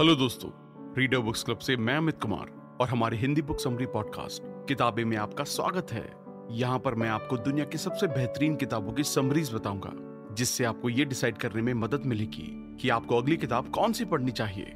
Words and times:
Hello 0.00 0.14
दोस्तों 0.14 0.50
reader 0.98 1.18
books 1.18 1.42
club 1.42 1.58
से 1.58 1.76
मैं 1.76 1.96
अमित 1.96 2.20
कुमार 2.22 2.78
और 2.80 2.88
हमारे 2.88 3.16
हिंदी 3.16 3.42
बुक 3.42 3.60
समरी 3.60 3.86
पॉडकास्ट 3.86 4.42
किताबें 4.68 5.04
में 5.04 5.16
आपका 5.16 5.44
स्वागत 5.44 5.92
है। 5.92 6.12
यहाँ 6.50 6.78
पर 6.78 6.94
मैं 6.94 7.08
आपको 7.08 7.36
दुनिया 7.36 7.64
की 7.64 7.78
सबसे 7.78 8.06
बेहतरीन 8.06 8.56
किताबों 8.56 8.92
की 8.92 9.04
समरीज 9.04 9.54
बताऊँगा, 9.54 9.90
जिससे 10.34 10.64
आपको 10.64 10.88
ये 10.88 11.04
डिसाइड 11.04 11.36
करने 11.38 11.62
में 11.62 11.74
मदद 11.74 12.06
मिलेगी 12.06 12.76
कि 12.80 12.88
आपको 12.88 13.16
अगली 13.16 13.36
किताब 13.36 13.70
कौन 13.70 13.92
सी 13.92 14.04
पढ़नी 14.04 14.30
चाहिए। 14.30 14.72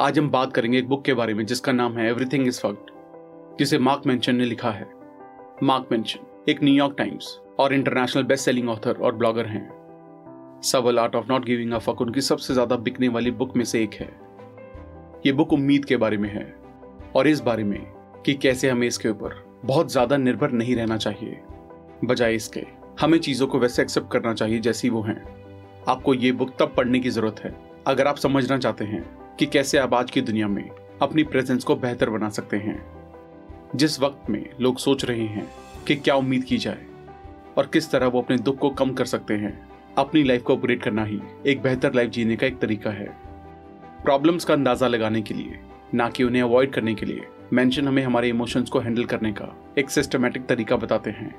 आज 0.00 0.18
हम 0.18 0.30
बात 0.30 0.52
करेंगे 0.52 0.78
एक 0.78 0.88
बुक 0.88 1.04
के 1.04 1.14
बारे 1.14 1.34
में, 1.34 1.46
जिसका 1.46 1.72
नाम 1.72 1.98
है 1.98 2.08
एवरीथिंग 2.08 2.46
इज़ 2.46 2.60
फक्ड 2.60 3.58
जिसे 3.58 3.78
मार्क 3.78 4.06
मेंशन 4.06 4.36
ने 4.36 4.44
लिखा 4.44 4.70
है। 4.70 4.90
मार्क 5.62 5.88
मेंशन 5.92 6.44
एक 6.48 6.62
न्यूयॉर्क 6.62 6.94
टाइम्स 6.98 7.38
और 7.58 7.74
इंटरनेशनल 7.74 8.22
बेस्ट 8.22 8.44
सेलिंग 8.44 8.68
ऑथर 8.68 8.96
और 8.96 9.14
ब्लॉगर 9.14 9.46
हैं। 9.46 9.79
Subtle 10.62 10.98
art 10.98 11.14
of 11.16 11.26
not 11.28 11.44
giving 11.44 11.72
a 11.72 11.78
fuck 11.78 12.00
उनकी 12.00 12.20
सबसे 12.20 12.54
ज़्यादा 12.54 12.76
बिकने 12.78 13.08
वाली 13.08 13.30
बुक 13.32 13.54
में 13.56 13.64
से 13.64 13.82
एक 13.82 13.94
है। 13.94 14.08
ये 15.26 15.32
बुक 15.32 15.52
उम्मीद 15.52 15.84
के 15.84 15.96
बारे 15.96 16.16
में 16.16 16.28
है 16.28 16.44
और 17.16 17.28
इस 17.28 17.40
बारे 17.40 17.64
में 17.64 17.80
कि 18.26 18.34
कैसे 18.34 18.70
हमें 18.70 18.86
इसके 18.86 19.08
ऊपर 19.08 19.34
बहुत 19.64 19.92
ज़्यादा 19.92 20.16
निर्भर 20.16 20.50
नहीं 20.52 20.74
रहना 20.76 20.96
चाहिए। 20.96 21.40
बजाय 22.04 22.34
इसके, 22.34 22.66
हमें 23.00 23.18
चीज़ों 23.18 23.46
को 23.46 23.58
वैसे 23.58 23.82
एक्सेप्ट 23.82 24.10
करना 24.12 24.34
चाहिए 24.34 24.58
जैसी 24.58 24.88
वो 24.88 25.02
हैं। 25.02 25.22
आपको 25.88 26.14
ये 26.14 26.32
बुक 26.32 26.54
तब 26.58 26.74
पढ़ने 26.76 27.00
की 27.00 27.10
ज़रूरत 27.10 27.40
है 27.44 27.54
अगर 27.86 28.06
आप 28.06 28.16
समझना 28.16 28.58
चाहते 28.58 28.84
हैं 28.84 29.02
कि 29.38 29.46
कैसे 29.46 29.78
आप 29.78 29.94
आज 29.94 30.10
की 30.10 30.20
दुनिया 30.20 30.48
में 30.48 30.68
अपनी 31.02 31.22
प्रेजेंस 31.24 31.64
को 31.64 31.76
बेहतर 31.76 32.10
बना 32.10 32.28
सकते 32.30 32.56
हैं। 32.58 32.80
जिस 33.74 34.00
वक्त 34.00 34.30
में 34.30 34.44
लोग 34.60 34.78
सोच 34.78 35.04
रहे 35.04 35.26
हैं 35.26 35.48
कि 35.86 35.96
क्या 35.96 36.14
उम्मीद 36.14 36.44
की 36.44 36.58
जाए 36.58 36.86
और 37.58 37.66
किस 37.66 37.90
तरह 37.90 38.06
वो 38.06 38.22
अपने 38.22 38.36
दुख 38.38 38.58
को 38.58 38.70
कम 38.70 38.92
कर 38.92 39.04
सकते 39.06 39.34
हैं 39.34 39.58
अपनी 39.98 40.22
लाइफ 40.22 40.42
को 40.42 40.56
अपग्रेड 40.56 40.82
करना 40.82 41.04
ही 41.04 41.20
एक 41.46 41.62
बेहतर 41.62 41.94
लाइफ 41.94 42.10
जीने 42.10 42.36
का 42.36 42.46
एक 42.46 42.58
तरीका 42.58 42.90
है। 42.90 43.06
प्रॉब्लम्स 44.04 44.44
का 44.44 44.54
अंदाज़ा 44.54 44.88
लगाने 44.88 45.22
के 45.22 45.34
लिए, 45.34 45.58
ना 45.94 46.08
कि 46.08 46.24
उन्हें 46.24 46.42
अवॉइड 46.42 46.72
करने 46.72 46.94
के 46.94 47.06
लिए 47.06 47.26
मेंशन 47.52 47.88
हमें 47.88 48.02
हमारे 48.02 48.28
इमोशंस 48.28 48.70
को 48.70 48.78
हैंडल 48.78 49.04
करने 49.04 49.32
का 49.32 49.54
एक 49.78 49.90
सिस्टमेटिक 49.90 50.46
तरीका 50.46 50.76
बताते 50.76 51.10
हैं। 51.10 51.34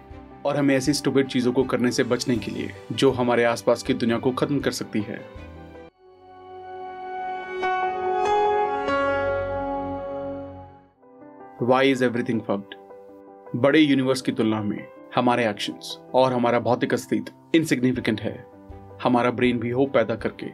और 0.46 0.58
हमें 0.58 0.76
ऐसी 0.76 0.94
स्टूपिड 0.94 1.28
चीज़ों 1.28 1.54
को 1.54 1.64
करने 1.64 1.92
से 1.92 2.04
बचने 2.04 2.38
के 2.38 2.52
लिए, 2.52 2.72
जो 2.92 3.12
हमारे 3.12 3.44
आसपास 3.44 3.84
की 3.84 3.94
दुनिया 3.94 4.18
को 4.18 4.32
खत्म 4.32 4.60
कर 4.60 4.72
सकती 4.72 5.02
है। 5.02 5.20
वाई 11.62 11.92
इज़ 11.92 12.04
एवरीथिंग 12.06 12.42
फक्ड 12.42 12.76
बड़े 13.56 13.80
यूनिवर्स 13.80 14.22
की 14.22 14.32
तुलना 14.32 14.62
में 14.64 14.88
हमारे 15.16 15.50
एक्शंस 15.50 15.98
और 16.14 16.34
हमारा 16.34 16.60
भौतिक 16.60 16.94
अस्तित्व 16.94 17.34
इनसिग्निफिकेंट 17.56 18.22
है। 18.22 18.46
हमारा 19.04 19.32
ब्रेन 19.32 19.60
भी 19.60 19.70
होप 19.70 19.94
पैदा 19.94 20.16
करके। 20.16 20.48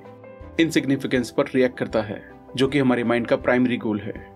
इनसिग्निफिकेंस 0.64 1.32
पर 1.32 1.44
रिएक्ट 1.56 1.78
करता 1.78 2.02
है, 2.02 2.30
जो 2.56 2.68
कि 2.68 2.80
हमारे 2.80 3.04
माइंड 3.04 3.28
का 3.28 3.36
प्राइमरी 3.36 3.78
गोल 3.78 4.00
है। 4.00 4.34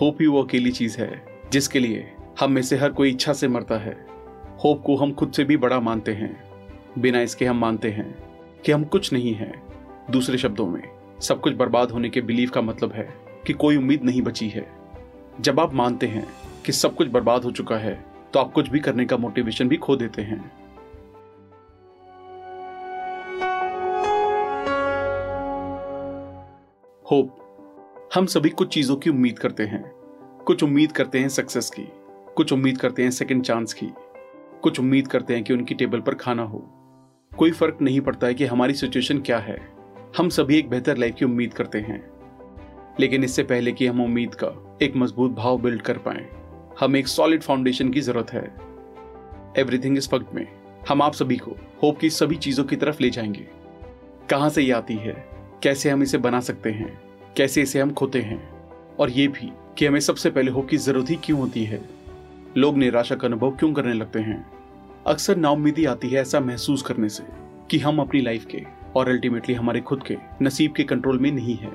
होप 0.00 0.18
ही 0.20 0.26
वो 0.26 0.42
अकेली 0.42 0.70
चीज़ 0.70 0.98
है, 0.98 1.22
जिसके 1.52 1.78
लिए 1.78 2.12
हम 2.40 2.52
में 2.52 2.62
से 2.62 2.76
हर 2.76 2.90
कोई 2.90 3.10
इच्छा 3.10 3.32
से 3.32 3.48
मरता 3.48 3.78
है। 3.78 4.06
होप 4.64 4.82
को 4.86 4.96
हम 4.96 5.12
खुद 5.12 5.32
से 5.32 5.44
भी 5.44 5.56
बड़ा 5.56 5.80
मानते 5.80 6.12
हैं। 6.12 6.42
बिना 6.98 7.20
इसके 7.20 7.44
हम 7.44 7.58
मानते 7.58 7.90
हैं 7.90 8.14
कि 8.64 8.72
हम 8.72 8.84
कुछ 8.84 9.12
नहीं 9.12 9.34
है। 9.34 9.52
दूसरे 10.10 10.38
शब्दों 10.38 10.66
में, 10.66 10.82
सब 11.20 11.40
कुछ 11.40 11.54
बर्बाद 11.54 11.90
होने 11.90 12.08
के 12.08 12.20
बिलीव 12.20 12.50
का 12.50 12.60
मतलब 12.60 12.92
है 12.92 13.08
कि 13.46 13.52
कोई 13.52 13.76
उम्मीद 13.76 14.04
नहीं 14.04 14.22
बची 14.22 14.48
है। 14.48 14.66
जब 15.40 15.60
आप 15.60 15.74
मानते 15.74 16.06
हैं 16.06 16.26
कि 16.66 16.72
सब 16.72 16.94
कुछ 16.94 17.08
बर्बाद 17.08 17.44
हो 17.44 17.50
चुका 17.50 17.76
है 17.76 18.04
तो 18.32 18.40
आप 18.40 18.52
कुछ 18.52 18.68
भी 18.68 18.78
करने 18.78 19.04
का 19.04 19.16
मोटिवेशन 19.16 19.68
भी 19.68 19.76
खो 19.76 19.96
देते 19.96 20.22
हैं। 20.22 20.59
होप। 27.12 27.36
हम 28.14 28.26
सभी 28.26 28.48
कुछ 28.48 28.74
चीज़ों 28.74 28.96
की 28.96 29.10
उम्मीद 29.10 29.38
करते 29.38 29.62
हैं। 29.62 29.90
कुछ 30.46 30.62
उम्मीद 30.62 30.92
करते 30.92 31.18
हैं 31.18 31.28
सक्सेस 31.28 31.70
की। 31.70 31.88
कुछ 32.36 32.52
उम्मीद 32.52 32.78
करते 32.78 33.02
हैं 33.02 33.10
सेकंड 33.10 33.42
चांस 33.42 33.74
की। 33.74 33.86
कुछ 34.62 34.80
उम्मीद 34.80 35.08
करते 35.08 35.34
हैं 35.34 35.44
कि 35.44 35.52
उनकी 35.52 35.74
टेबल 35.74 36.00
पर 36.00 36.14
खाना 36.14 36.42
हो। 36.42 36.58
कोई 37.38 37.50
फ़र्क 37.50 37.78
नहीं 37.82 38.00
पड़ता 38.00 38.26
है 38.26 38.34
कि 38.34 38.44
हमारी 38.44 38.74
सिचुएशन 38.74 39.18
क्या 39.18 39.38
है। 39.38 39.72
हम 40.18 40.28
सभी 40.28 40.58
एक 40.58 40.70
बेहतर 40.70 40.96
लाइफ 40.96 41.14
की 41.14 41.24
उम्मीद 41.24 41.54
करते 41.54 41.78
हैं। 41.78 42.10
लेकिन 43.00 43.24
इससे 43.24 43.42
पहले 43.42 43.72
कि 43.72 43.86
हम 43.86 44.04
उम्मीद 44.04 44.34
का 44.34 44.78
एक 44.82 44.96
मज़बूत 44.96 45.30
भाव 45.30 45.58
बिल्ड 45.58 45.82
कर 45.82 45.98
पाए, 45.98 46.28
हमें 46.80 47.00
एक 47.00 47.08
सॉलिड 47.08 47.42
फाउंडेशन 47.42 47.90
की 47.90 48.00
ज़रूरत 48.00 48.32
है। 48.32 48.54
एवरीथिंग 49.58 49.98
इस 49.98 50.10
फक्ट 50.10 50.34
में। 50.34 50.46
हम 50.88 51.02
आप 51.02 51.12
सभी 51.12 51.36
को 51.36 51.50
होप 51.82 51.98
की 51.98 52.10
सभी 52.10 52.36
चीज़ों 52.36 52.64
की 52.64 52.76
तरफ़ 52.76 52.96
ले 53.00 53.10
जाएँगे। 53.10 53.48
कहाँ 54.30 54.48
से 54.48 54.62
ये 54.62 54.72
आती 54.72 54.94
है? 54.94 55.39
कैसे 55.62 55.90
हम 55.90 56.02
इसे 56.02 56.18
बना 56.18 56.40
सकते 56.40 56.70
हैं, 56.70 57.00
कैसे 57.36 57.62
इसे 57.62 57.80
हम 57.80 57.90
खोते 57.90 58.20
हैं। 58.20 58.50
और 58.98 59.10
ये 59.10 59.28
भी 59.28 59.52
कि 59.78 59.86
हमें 59.86 60.00
सबसे 60.00 60.30
पहले 60.30 60.50
होप 60.50 60.68
की 60.68 60.76
ज़रूरत 60.76 61.10
ही 61.10 61.16
क्यों 61.16 61.40
होती 61.40 61.64
है। 61.64 61.80
लोग 62.56 62.76
निराशा 62.76 63.14
का 63.14 63.28
अनुभव 63.28 63.50
क्यों 63.50 63.72
करने 63.72 63.92
लगते 63.92 64.18
हैं? 64.18 64.46
अक्सर 65.06 65.36
नाउमीदी 65.36 65.84
आती 65.84 66.08
है 66.08 66.20
ऐसा 66.20 66.40
महसूस 66.40 66.82
करने 66.82 67.08
से 67.08 67.22
कि 67.70 67.78
हम 67.78 67.98
अपनी 67.98 68.20
लाइफ 68.20 68.44
के 68.44 68.64
और 68.96 69.08
अल्टीमेटली 69.08 69.54
हमारे 69.54 69.80
खुद 69.80 70.02
के 70.02 70.16
नसीब 70.42 70.72
के 70.72 70.84
कंट्रोल 70.84 71.18
में 71.18 71.32
नहीं 71.32 71.56
है। 71.56 71.72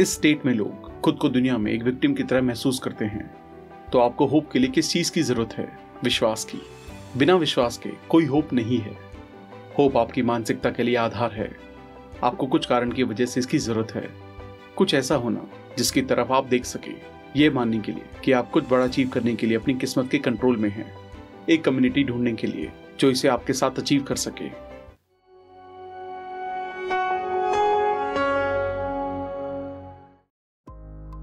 इस 0.00 0.14
स्टेट 0.14 0.46
में 0.46 0.54
लोग 0.54 1.00
खुद 1.00 1.14
को 1.14 1.28
दुनिया 1.28 1.58
में 1.58 1.72
एक 1.72 1.82
विक्टिम 1.82 2.14
की 2.14 2.22
तरह 2.22 2.42
महसूस 2.42 2.78
करते 2.78 3.04
हैं। 3.04 3.34
तो 3.92 3.98
आपको 3.98 4.26
होप 4.26 4.50
के 4.50 4.58
लिए 4.58 4.70
किस 4.70 4.90
चीज़ 4.90 5.12
की 5.12 5.22
ज़रूरत 5.22 5.52
है? 5.52 5.78
विश्वास 6.04 6.44
की। 6.44 6.62
बिना 7.16 7.34
विश्वास 7.34 7.78
के 7.78 7.90
कोई 8.08 8.24
होप 8.24 8.52
नहीं 8.52 8.78
है। 8.78 8.96
होप 9.78 9.96
आपकी 9.96 10.22
मानसिकता 10.22 10.70
के 10.70 10.82
लिए 10.82 10.96
आधार 10.96 11.32
है। 11.32 11.65
आपको 12.24 12.46
कुछ 12.46 12.66
कारण 12.66 12.92
की 12.92 13.02
वजह 13.02 13.26
से 13.26 13.40
इसकी 13.40 13.58
ज़रूरत 13.58 13.92
है। 13.94 14.08
कुछ 14.76 14.94
ऐसा 14.94 15.14
होना 15.14 15.46
जिसकी 15.78 16.02
तरफ़ 16.02 16.32
आप 16.32 16.46
देख 16.46 16.64
सके, 16.64 16.92
ये 17.36 17.50
मानने 17.50 17.78
के 17.78 17.92
लिए 17.92 18.04
कि 18.24 18.32
आप 18.32 18.50
कुछ 18.50 18.68
बड़ा 18.70 18.84
अचीव 18.84 19.08
करने 19.08 19.34
के 19.34 19.46
लिए 19.46 19.56
अपनी 19.56 19.74
किस्मत 19.74 20.10
के 20.10 20.18
कंट्रोल 20.18 20.56
में 20.56 20.68
हैं, 20.70 20.86
एक 21.48 21.64
कम्युनिटी 21.64 22.04
ढूँढने 22.04 22.32
के 22.32 22.46
लिए, 22.46 22.70
जो 23.00 23.10
इसे 23.10 23.28
आपके 23.28 23.52
साथ 23.52 23.78
अचीव 23.78 24.02
कर 24.02 24.16
सके। 24.16 24.48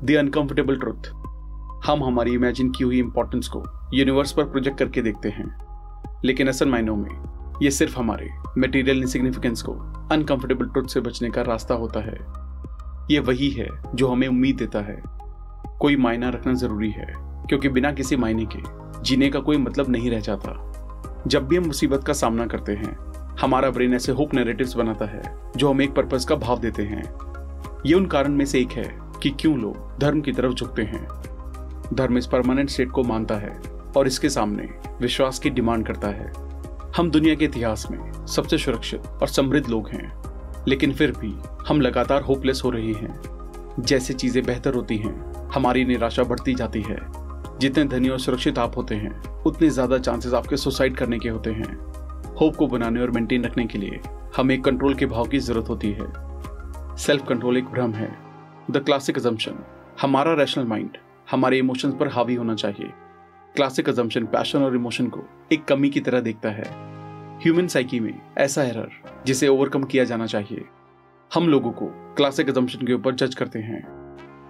द 0.05 0.15
अनकंफर्टेबल 0.17 0.77
ट्रुथ 0.77 1.11
हम 1.85 2.03
हमारी 2.03 2.33
इमेजिन 2.33 2.71
की 2.71 2.83
हुई 2.83 2.99
इंपॉर्टेंस 2.99 3.47
को 3.47 3.63
यूनिवर्स 3.93 4.31
पर 4.31 4.43
प्रोजेक्ट 4.43 4.77
करके 4.79 5.01
देखते 5.01 5.29
हैं, 5.29 5.45
लेकिन 6.25 6.47
असल 6.47 6.69
मायनों 6.69 6.95
में 6.95 7.32
ये 7.61 7.71
सिर्फ़ 7.71 7.99
हमारे 7.99 8.29
मटेरियल 8.57 8.97
इनसिग्निफिकेंस 8.97 9.61
को 9.61 9.71
अनकंफर्टेबल 10.11 10.65
ट्रुथ 10.65 10.87
से 10.87 10.99
बचने 10.99 11.29
का 11.29 11.41
रास्ता 11.41 11.75
होता 11.75 11.99
है। 11.99 12.17
ये 13.11 13.19
वही 13.19 13.49
है 13.49 13.67
जो 13.95 14.07
हमें 14.07 14.27
उम्मीद 14.27 14.55
देता 14.55 14.79
है। 14.79 15.03
कोई 15.79 15.95
मायना 15.95 16.29
रखना 16.29 16.53
ज़रूरी 16.53 16.89
है, 16.91 17.13
क्योंकि 17.17 17.69
बिना 17.69 17.91
किसी 17.91 18.15
मायने 18.15 18.45
के 18.45 18.59
जीने 19.01 19.29
का 19.29 19.39
कोई 19.39 19.57
मतलब 19.57 19.89
नहीं 19.89 20.11
रह 20.11 20.19
जाता। 20.19 20.73
जब 21.27 21.47
भी 21.47 21.57
हम 21.57 21.65
मुसीबत 21.65 22.03
का 22.03 22.13
सामना 22.13 22.45
करते 22.45 22.71
हैं, 22.71 22.97
हमारा 23.41 23.69
ब्रेन 23.69 23.93
ऐसे 23.93 24.11
होप 24.11 24.33
नैरेटिव्स 24.33 24.75
बनाता 24.75 25.05
है, 25.05 25.21
जो 25.57 25.69
हमें 25.69 25.85
एक 25.85 25.93
पर्पज 25.93 26.25
का 26.25 26.35
भाव 26.35 26.59
देते 26.59 26.83
हैं। 26.83 27.03
ये 27.85 27.93
उन 27.93 28.05
कारण 28.05 28.29
में 28.29 28.45
से 28.45 28.59
एक 28.59 28.71
है 28.71 28.99
कि 29.21 29.29
क्यों 29.29 29.57
लोग 29.57 29.99
धर्म 29.99 30.21
की 30.21 30.31
तरफ़ 30.31 30.53
झुकते 30.53 30.81
हैं। 30.81 31.07
धर्म 31.93 32.17
इस 32.17 32.27
परमानेंट 32.27 32.69
स्टेट 32.69 32.91
को 32.91 33.03
मानता 33.03 33.35
है 33.35 33.61
और 33.97 34.07
इसके 34.07 34.29
सामने 34.29 34.69
विश्वास 35.01 35.39
की 35.39 35.49
डिमांड 35.49 35.87
करता 35.87 36.07
है। 36.07 36.52
हम 36.95 37.09
दुनिया 37.11 37.35
के 37.35 37.45
इतिहास 37.45 37.85
में 37.91 38.25
सबसे 38.27 38.57
सुरक्षित 38.57 39.05
और 39.21 39.27
समृद्ध 39.27 39.67
लोग 39.69 39.87
हैं, 39.89 40.11
लेकिन 40.67 40.91
फिर 40.93 41.11
भी 41.11 41.33
हम 41.67 41.79
लगातार 41.81 42.21
होपलेस 42.21 42.61
हो 42.65 42.69
रहे 42.69 42.91
हैं। 42.93 43.81
जैसे 43.81 44.13
चीज़ें 44.13 44.43
बेहतर 44.45 44.73
होती 44.73 44.97
हैं, 44.97 45.13
हमारी 45.53 45.85
निराशा 45.85 46.23
बढ़ती 46.23 46.53
जाती 46.53 46.81
है। 46.81 46.97
जितने 47.59 47.85
धनी 47.85 48.09
और 48.09 48.19
सुरक्षित 48.19 48.59
आप 48.59 48.77
होते 48.77 48.95
हैं, 48.95 49.11
उतने 49.43 49.69
ज़्यादा 49.69 49.97
चांसेस 49.97 50.33
आपके 50.33 50.57
सुसाइड 50.57 50.97
करने 50.97 51.19
के 51.19 51.29
होते 51.29 51.51
हैं। 51.51 51.75
होप 52.33 52.55
को 52.55 52.67
बनाने 52.67 53.01
और 53.01 53.11
मेंटेन 53.11 53.45
रखने 53.45 53.65
के 53.65 53.77
लिए 53.77 53.99
हमें 54.37 54.61
कंट्रोल 54.61 54.93
के 54.93 55.05
भाव 55.05 55.27
की 55.27 55.39
ज़रूरत 55.39 55.69
होती 55.69 55.91
है। 55.91 56.95
सेल्फ 56.97 57.27
कंट्रोल 57.29 57.57
एक 57.57 57.65
भ्रम 57.65 57.93
है। 57.93 58.11
द 58.71 58.83
क्लासिक 58.85 59.17
अजम्पशन 59.17 59.63
हमारा 60.01 60.33
रैशनल 60.33 60.65
माइंड 60.65 60.97
हमारे 61.31 61.57
इमोशंस 61.57 61.93
पर 61.99 62.07
हावी 62.07 62.35
होना 62.35 62.55
चाहिए। 62.55 62.93
क्लासिक 63.55 63.89
अजम्पशन 63.89 64.25
पैशन 64.25 64.63
और 64.63 64.75
इमोशन 64.75 65.07
को 65.07 65.19
एक 65.53 65.65
कमी 65.65 65.89
की 65.89 65.99
तरह 65.99 66.19
देखता 66.19 66.49
है। 66.49 66.63
ह्यूमन 67.41 67.67
साइकी 67.67 67.99
में 67.99 68.13
ऐसा 68.37 68.63
एरर 68.63 68.91
जिसे 69.25 69.47
ओवरकम 69.47 69.83
किया 69.83 70.03
जाना 70.03 70.25
चाहिए। 70.25 70.63
हम 71.31 71.47
लोगों 71.49 71.71
को 71.71 71.87
क्लासिक 72.17 72.49
अजम्पशन 72.49 72.85
के 72.87 72.93
ऊपर 72.93 73.15
जज 73.15 73.35
करते 73.35 73.59
हैं। 73.59 73.81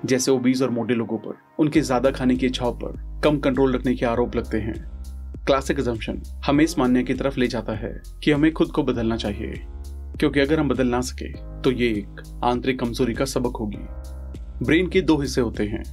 जैसे 0.05 0.31
ओबीज 0.31 0.61
और 0.63 0.69
मोटे 0.69 0.94
लोगों 0.94 1.17
पर, 1.17 1.38
उनके 1.59 1.81
ज़्यादा 1.81 2.11
खाने 2.11 2.35
की 2.35 2.45
इच्छाओं 2.45 2.73
पर 2.75 3.21
कम 3.23 3.39
कंट्रोल 3.39 3.75
रखने 3.75 3.95
के 3.95 4.05
आरोप 4.05 4.35
लगते 4.35 4.59
हैं। 4.59 4.75
क्लासिक 5.45 5.79
अजम्पशन 5.79 6.21
हमें 6.45 6.63
इस 6.63 6.77
मानने 6.79 7.03
की 7.03 7.13
तरफ़ 7.13 7.39
ले 7.39 7.47
जाता 7.47 7.73
है 7.73 7.94
कि 8.23 8.31
हमें 8.31 8.51
खुद 8.53 8.71
को 8.71 8.83
बदलना 8.83 9.17
चाहिए। 9.17 9.61
क्योंकि 10.19 10.39
अगर 10.39 10.59
हम 10.59 10.69
बदल 10.69 10.88
ना 10.88 11.01
सके 11.01 11.31
तो 11.61 11.71
ये 11.71 11.89
एक 11.89 12.23
आंतरिक 12.44 12.79
कमज़ोरी 12.79 13.13
का 13.13 13.25
सबक 13.25 13.57
होगी। 13.57 13.85
ब्रेन 14.65 14.88
के 14.88 15.01
दो 15.01 15.17
हिस्से 15.17 15.41
होते 15.41 15.67
हैं 15.67 15.83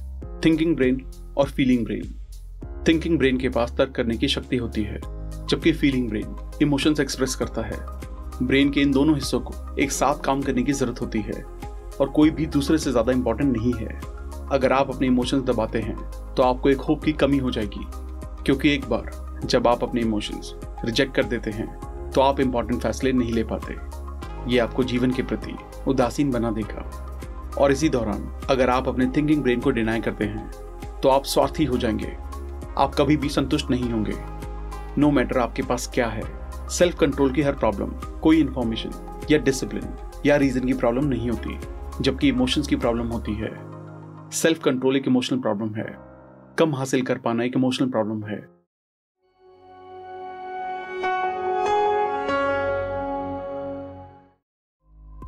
थिंकिंग 0.45 0.75
ब्रेन 0.75 1.05
और 1.37 1.49
फीलिंग 1.49 1.85
ब्रेन 1.85 2.17
थिंकिंग 2.87 3.17
ब्रेन 3.17 3.37
के 3.37 3.49
पास 3.49 3.73
तर्क 3.77 3.91
करने 3.91 4.17
की 4.17 4.27
शक्ति 4.27 4.57
होती 4.57 4.83
है, 4.83 4.99
जबकि 4.99 5.71
फीलिंग 5.73 6.07
ब्रेन 6.09 6.35
इमोशंस 6.61 6.99
एक्सप्रेस 6.99 7.35
करता 7.35 7.61
है। 7.61 7.79
ब्रेन 8.43 8.69
के 8.71 8.81
इन 8.81 8.91
दोनों 8.91 9.15
हिस्सों 9.15 9.39
को 9.39 9.53
एक 9.79 9.91
साथ 9.91 10.23
काम 10.25 10.41
करने 10.41 10.63
की 10.63 10.73
ज़रूरत 10.73 11.01
होती 11.01 11.19
है, 11.19 11.41
और 11.99 12.09
कोई 12.09 12.29
भी 12.29 12.45
दूसरे 12.47 12.77
से 12.77 12.91
ज़्यादा 12.91 13.11
इंपॉर्टेंट 13.11 13.55
नहीं 13.57 13.73
है। 13.73 13.99
अगर 14.51 14.73
आप 14.73 14.89
अपने 14.89 15.07
इमोशंस 15.07 15.43
दबाते 15.45 15.79
हैं 15.79 15.95
तो 16.35 16.43
आपको 16.43 16.69
एक 16.69 16.79
होप 16.79 17.03
की 17.03 17.11
कमी 17.13 17.37
हो 17.37 17.51
जाएगी, 17.51 17.85
क्योंकि 18.45 18.73
एक 18.73 18.89
बार 18.89 19.11
जब 19.45 19.67
आप 19.67 19.83
अपने 19.83 20.01
इमोशंस 20.01 20.53
रिजेक्ट 20.85 21.15
कर 21.15 21.23
देते 21.25 21.51
हैं 21.51 21.67
तो 22.11 22.21
आप 22.21 22.39
इंपॉर्टेंट 22.39 22.81
फैसले 22.81 23.11
नहीं 23.13 23.33
ले 23.33 23.43
पाते। 23.43 23.75
ये 24.47 24.59
आपको 24.59 24.83
जीवन 24.83 25.11
के 25.11 25.23
प्रति 25.23 25.55
उदासीन 25.87 26.31
बना 26.31 26.51
देगा। 26.51 26.89
और 27.57 27.71
इसी 27.71 27.89
दौरान 27.89 28.27
अगर 28.49 28.69
आप 28.69 28.87
अपने 28.87 29.05
थिंकिंग 29.07 29.41
ब्रेन 29.43 29.59
को 29.59 29.71
डिनाई 29.71 30.01
करते 30.01 30.25
हैं 30.25 30.49
तो 31.01 31.09
आप 31.09 31.25
स्वार्थी 31.25 31.65
हो 31.65 31.77
जाएँगे। 31.77 32.15
आप 32.77 32.95
कभी 32.95 33.17
भी 33.17 33.29
संतुष्ट 33.29 33.69
नहीं 33.69 33.91
होंगे। 33.91 34.13
नो 34.97 35.07
no 35.07 35.13
मैटर 35.13 35.37
आपके 35.37 35.63
पास 35.63 35.91
क्या 35.93 36.07
है। 36.07 36.41
सेल्फ 36.69 36.99
कंट्रोल 36.99 37.31
की 37.31 37.41
हर 37.41 37.53
प्रॉब्लम 37.53 38.19
कोई 38.19 38.39
इंफॉर्मेशन 38.39 38.91
या 39.31 39.37
डिसिप्लिन 39.37 39.95
या 40.25 40.35
रीजन 40.35 40.67
की 40.67 40.73
प्रॉब्लम 40.73 41.05
नहीं 41.05 41.29
होती, 41.29 41.59
जबकि 42.01 42.27
इमोशंस 42.27 42.67
की 42.67 42.75
प्रॉब्लम 42.75 43.07
होती 43.07 43.33
है। 43.33 43.71
सेल्फ 44.29 44.63
कंट्रोल 44.63 44.95
एक 44.95 45.07
इमोशनल 45.07 45.39
प्रॉब्लम 45.39 45.73
है। 45.75 45.97
कम 46.59 46.75
हासिल 46.75 47.01
कर 47.01 47.17
पाना 47.17 47.43
एक 47.43 47.53
इमोशनल 47.55 47.89
प्रॉब्लम 47.89 48.23
है। 48.23 48.61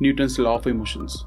Newton 0.02 0.42
law 0.42 0.50
of 0.50 0.68
emotions 0.68 1.24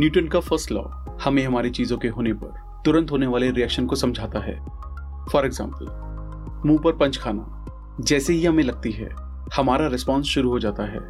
Newton 0.00 0.28
का 0.28 0.40
फ़र्स्ट 0.40 0.72
लॉ 0.72 0.82
हमें 1.24 1.46
हमारी 1.46 1.70
चीज़ों 1.70 1.98
के 1.98 2.08
होने 2.08 2.32
पर, 2.32 2.82
तुरंत 2.84 3.10
होने 3.10 3.26
वाले 3.26 3.50
रिएक्शन 3.50 3.86
को 3.86 3.96
समझाता 3.96 4.38
है। 4.38 4.85
फॉर 5.32 5.46
एग्ज़ाम्पल 5.46 6.68
मुँह 6.68 6.78
पर 6.78 6.92
पंच 6.92 7.16
खाना। 7.16 7.52
जैसे 8.00 8.32
ही 8.32 8.44
हमें 8.44 8.62
लगती 8.64 8.90
है, 8.90 9.08
हमारा 9.56 9.86
रिस्पॉन्स 9.86 10.26
शुरू 10.26 10.50
हो 10.50 10.58
जाता 10.58 10.84
है। 10.84 11.00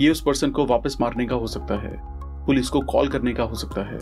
ये 0.00 0.10
उस 0.10 0.20
पर्सन 0.20 0.50
को 0.50 0.66
वापस 0.66 0.96
मारने 1.00 1.26
का 1.26 1.34
हो 1.34 1.46
सकता 1.46 1.74
है, 1.74 1.92
पुलिस 2.46 2.68
को 2.68 2.80
कॉल 2.80 3.08
करने 3.08 3.32
का 3.32 3.42
हो 3.42 3.54
सकता 3.54 3.84
है, 3.84 3.98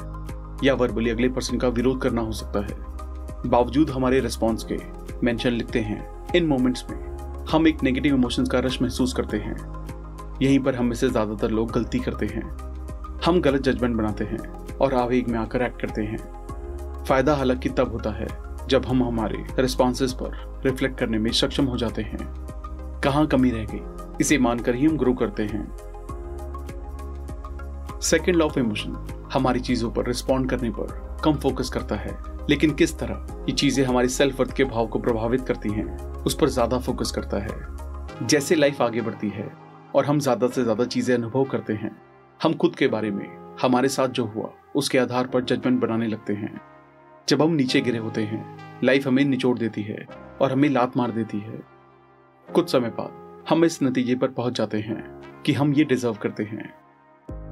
या 0.64 0.74
वर्बली 0.74 1.10
अगले 1.10 1.28
पर्सन 1.28 1.58
का 1.58 1.68
विरोध 1.68 2.00
करना 2.02 2.20
हो 2.20 2.32
सकता 2.32 2.60
है। 2.60 3.50
बावजूद 3.50 3.90
हमारे 3.90 4.20
रिस्पॉन्स 4.20 4.66
के 4.72 4.78
मेंशन 5.24 5.50
लिखते 5.50 5.80
हैं। 5.80 6.32
इन 6.36 6.46
मोमेंट्स 6.46 6.84
में, 6.90 7.46
हम 7.50 7.68
एक 7.68 7.82
नेगेटिव 7.82 8.14
इमोशंस 8.14 8.48
का 8.48 8.58
रश 8.58 8.80
महसूस 8.82 9.12
करते 9.12 9.36
हैं। 9.36 9.56
यहीं 10.42 10.58
पर 10.58 10.74
हम 10.74 10.86
में 10.86 10.96
से 10.96 11.08
ज़्यादातर 11.08 11.50
लोग 11.50 11.70
गलती 11.72 11.98
करते 11.98 12.26
हैं। 12.26 12.42
हम 13.24 13.40
गलत 13.40 13.62
जजमेंट 13.62 13.96
बनाते 13.96 14.24
हैं 14.24 14.38
और 14.76 14.94
आवेग 14.94 15.28
में 15.28 15.38
आकर 15.38 15.62
एक्ट 15.62 15.80
करते 15.80 16.02
हैं। 16.02 16.18
फ़ायदा 17.04 17.34
हालाँकि 17.34 17.68
तब 17.68 17.92
होता 17.92 18.10
है 18.10 18.26
जब 18.68 18.86
हम 18.86 19.02
हमारे 19.02 19.44
रिस्पॉन्सेज 19.58 20.12
पर 20.12 20.60
रिफ्लेक्ट 20.64 20.98
करने 20.98 21.18
में 21.18 21.30
सक्षम 21.32 21.64
हो 21.64 21.76
जाते 21.76 22.02
हैं, 22.02 22.18
कहाँ 23.04 23.26
कमी 23.26 23.50
रह 23.50 23.64
गई, 23.64 23.80
इसे 24.20 24.38
मानकर 24.38 24.74
ही 24.74 24.86
हम 24.86 24.96
ग्रो 24.98 25.14
करते 25.14 25.42
हैं। 25.42 25.66
सेकेंड 28.00 28.36
लॉ 28.36 28.46
ऑफ़ 28.46 28.58
इमोशन 28.58 28.96
हमारी 29.32 29.60
चीज़ों 29.60 29.90
पर 29.90 30.06
रिस्पॉन्ड 30.06 30.50
करने 30.50 30.70
पर 30.70 31.20
कम 31.24 31.34
फोकस 31.34 31.70
करता 31.70 31.96
है। 31.96 32.16
लेकिन 32.50 32.74
किस 32.74 32.98
तरह 32.98 33.44
ये 33.48 33.52
चीज़ें 33.52 33.84
हमारी 33.84 34.08
सेल्फ 34.08 34.40
वर्थ 34.40 34.52
के 34.52 34.64
भाव 34.64 34.86
को 34.86 34.98
प्रभावित 34.98 35.40
करती 35.40 35.68
हैं, 35.68 35.96
उस 36.24 36.34
पर 36.34 36.48
ज़्यादा 36.48 36.78
फोकस 36.78 37.10
करता 37.10 37.38
है। 37.38 38.26
जैसे 38.26 38.54
लाइफ 38.54 38.82
आगे 38.82 39.00
बढ़ती 39.00 39.28
है 39.28 39.50
और 39.94 40.04
हम 40.04 40.20
ज़्यादा 40.20 40.48
से 40.48 40.62
ज़्यादा 40.62 40.84
चीज़ें 40.84 41.14
अनुभव 41.14 41.44
करते 41.44 41.72
हैं, 41.72 41.96
हम 42.40 42.54
खुद 42.54 42.76
के 42.76 42.86
बारे 42.86 43.10
में, 43.10 43.26
हमारे 43.62 43.88
साथ 43.88 44.08
जो 44.08 44.24
हुआ, 44.24 44.50
उसके 44.76 44.98
आधार 44.98 45.26
पर 45.26 45.44
जजमेंट 45.44 45.80
बनाने 45.80 46.06
लगते 46.06 46.32
हैं। 46.32 46.60
जब 47.28 47.42
हम 47.42 47.50
नीचे 47.50 47.80
गिरे 47.80 47.98
होते 47.98 48.22
हैं 48.22 48.58
लाइफ 48.84 49.06
हमें 49.06 49.24
निचोड़ 49.24 49.58
देती 49.58 49.82
है 49.82 50.06
और 50.40 50.52
हमें 50.52 50.68
लात 50.68 50.96
मार 50.96 51.10
देती 51.10 51.38
है। 51.38 51.60
कुछ 52.54 52.72
समय 52.72 52.88
बाद 52.88 53.44
हम 53.48 53.64
इस 53.64 53.82
नतीजे 53.82 54.14
पर 54.14 54.28
पहुँच 54.28 54.58
जाते 54.58 54.78
हैं 54.78 55.02
कि 55.46 55.52
हम 55.52 55.74
ये 55.74 55.84
डिजर्व 55.84 56.14
करते 56.14 56.42
हैं। 56.42 56.72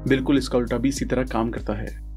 बिल्कुल 0.09 0.39
इसका 0.39 0.59
उल्टा 0.59 0.79
भी 0.79 0.89
इसी 0.89 1.05
तरह 1.05 1.25
काम 1.25 1.51
करता 1.51 1.73
है। 1.73 2.15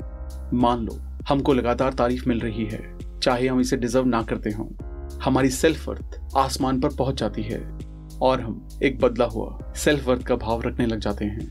मान 0.54 0.80
लो, 0.80 0.94
हमको 1.30 1.54
लगातार 1.54 1.94
तारीफ़ 1.94 2.30
मिल 2.30 2.40
रही 2.40 2.66
है, 2.66 2.98
चाहे 3.20 3.48
हम 3.48 3.60
इसे 3.60 3.78
डिजर्व 3.78 4.06
ना 4.06 4.24
करते 4.24 4.50
हों। 4.50 4.68
हमारी 5.24 5.50
सेल्फ 5.50 5.88
वर्थ 5.90 6.20
आसमान 6.38 6.80
पर 6.80 6.90
पहुँच 6.90 7.20
जाती 7.20 7.44
है 7.44 7.80
और 8.22 8.42
हम 8.42 8.68
एक 8.84 9.00
बदला 9.00 9.26
हुआ 9.26 9.74
सेल्फ 9.76 10.08
वर्थ 10.08 10.24
का 10.24 10.36
भाव 10.36 10.62
रखने 10.62 10.86
लग 10.86 11.00
जाते 11.00 11.26
हैं। 11.26 11.50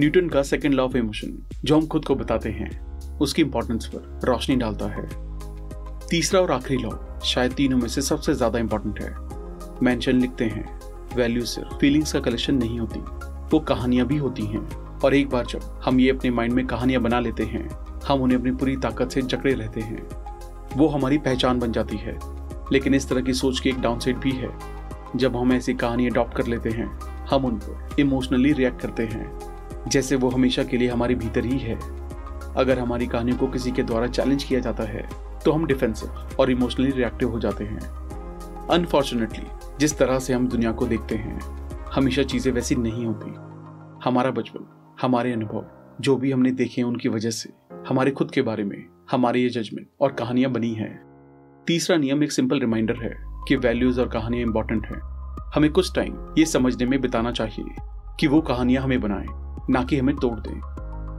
न्यूटन 0.00 0.28
का 0.28 0.42
सेकेंड 0.42 0.74
लॉ 0.74 0.84
ऑफ़ 0.84 0.96
इमोशन 0.96 1.46
जो 1.64 1.76
हम 1.76 1.86
खुद 1.86 2.04
को 2.04 2.14
बताते 2.14 2.50
हैं 2.50 2.89
उसकी 3.20 3.42
इंपॉर्टेंस 3.42 3.86
पर 3.86 4.20
रोशनी 4.24 4.56
डालता 4.56 4.86
है। 4.86 5.08
तीसरा 6.08 6.40
और 6.40 6.50
आखिरी 6.50 6.82
लॉ 6.82 6.90
शायद 7.24 7.52
तीनों 7.52 7.78
में 7.78 7.88
से 7.88 8.02
सबसे 8.02 8.34
ज़्यादा 8.34 8.58
इंपॉर्टेंट 8.58 9.00
है। 9.00 9.14
मैंशन 9.82 10.12
लिखते 10.12 10.44
हैं। 10.44 10.80
वैल्यू 11.16 11.44
सिर्फ़ 11.44 11.74
फीलिंग्स 11.74 12.12
का 12.12 12.20
कलेक्शन 12.20 12.54
नहीं 12.54 12.80
होती, 12.80 13.00
वो 13.52 13.60
कहानियाँ 13.60 14.06
भी 14.06 14.16
होती 14.16 14.42
हैं। 14.42 14.68
और 14.98 15.14
एक 15.14 15.28
बार 15.28 15.46
जब 15.46 15.80
हम 15.84 16.00
ये 16.00 16.10
अपने 16.10 16.30
माइंड 16.30 16.54
में 16.54 16.66
कहानियाँ 16.66 17.02
बना 17.02 17.20
लेते 17.20 17.44
हैं, 17.44 17.68
हम 18.08 18.22
उन्हें 18.22 18.38
अपनी 18.38 18.50
पूरी 18.50 18.76
ताकत 18.76 19.10
से 19.10 19.22
जकड़े 19.22 19.54
रहते 19.54 19.80
हैं। 19.80 20.08
वो 20.76 20.88
हमारी 20.88 21.18
पहचान 21.18 21.58
बन 21.58 21.72
जाती 21.72 21.96
है। 21.96 22.18
लेकिन 22.72 22.94
इस 22.94 23.08
तरह 23.08 23.20
की 23.20 23.34
सोच 23.34 23.60
की 23.60 23.68
एक 23.68 23.80
डाउनसाइड 23.80 24.16
भी 24.16 24.30
है। 24.30 24.50
जब 25.16 25.36
हम 25.36 25.52
ऐसी 25.52 25.74
कहानी 25.74 26.08
अडॉप्ट 26.08 26.36
कर 26.36 26.46
लेते 26.46 26.70
हैं, 26.70 26.98
हम 27.30 27.44
उन 27.44 27.56
पर 27.56 28.00
इमोशनली 28.00 28.52
रिएक्ट 28.52 28.80
करते 28.80 29.02
हैं। 29.02 29.38
जैसे 29.88 30.16
वो 30.16 30.28
हमेशा 30.30 30.64
के 30.64 30.76
लिए 30.76 30.88
हमारे 30.88 31.14
भीतर 31.14 31.44
ही 31.44 31.58
है। 31.58 31.99
अगर 32.56 32.78
हमारी 32.78 33.06
कहानी 33.06 33.32
को 33.32 33.46
किसी 33.46 33.70
के 33.70 33.82
द्वारा 33.82 34.06
चैलेंज 34.06 34.44
किया 34.44 34.60
जाता 34.60 34.84
है 34.84 35.08
तो 35.44 35.52
हम 35.52 35.66
डिफेंसिव 35.66 36.36
और 36.40 36.50
इमोशनली 36.50 36.90
रिएक्टिव 36.90 37.30
हो 37.30 37.38
जाते 37.40 37.64
हैं। 37.64 37.80
अनफॉर्चुनेटली 38.70 39.46
जिस 39.80 39.98
तरह 39.98 40.18
से 40.18 40.32
हम 40.32 40.48
दुनिया 40.48 40.72
को 40.72 40.86
देखते 40.86 41.14
हैं, 41.14 41.38
हमेशा 41.94 42.22
चीज़ें 42.22 42.52
वैसी 42.52 42.74
नहीं 42.74 43.06
होती। 43.06 43.30
हमारा 44.04 44.30
बचपन, 44.30 44.66
हमारे 45.00 45.32
अनुभव, 45.32 45.66
जो 46.00 46.16
भी 46.16 46.32
हमने 46.32 46.50
देखे 46.50 46.82
उनकी 46.82 47.08
वजह 47.08 47.30
से, 47.30 47.50
हमारे 47.88 48.10
खुद 48.10 48.30
के 48.30 48.42
बारे 48.42 48.64
में, 48.64 48.84
हमारे 49.10 49.40
ये 49.40 49.48
जजमेंट 49.48 49.88
और 50.00 50.12
कहानियाँ 50.12 50.50
बनी 50.52 50.72
हैं। 50.74 50.94
तीसरा 51.66 51.96
नियम 51.96 52.22
एक 52.24 52.32
सिंपल 52.32 52.60
रिमाइंडर 52.60 52.96
है 52.96 53.14
कि 53.48 53.56
वैल्यूज़ 53.56 54.00
और 54.00 54.08
कहानियाँ 54.08 54.46
इंपॉर्टेंट 54.46 54.86
हैं। 54.86 55.00
हमें 55.54 55.70
कुछ 55.72 55.94
टाइम 55.94 56.34
ये 56.38 56.44
समझने 56.46 56.86
में 56.86 57.00
बिताना 57.00 57.32
चाहिए 57.32 57.74
कि 58.20 58.26
वो 58.26 58.40
कहानियाँ 58.40 58.82
हमें 58.82 59.00
बनाएँ, 59.00 59.26
ना 59.70 59.82
कि 59.84 59.98
हमें 59.98 60.14
तोड़ 60.16 60.38
दें। 60.38 60.60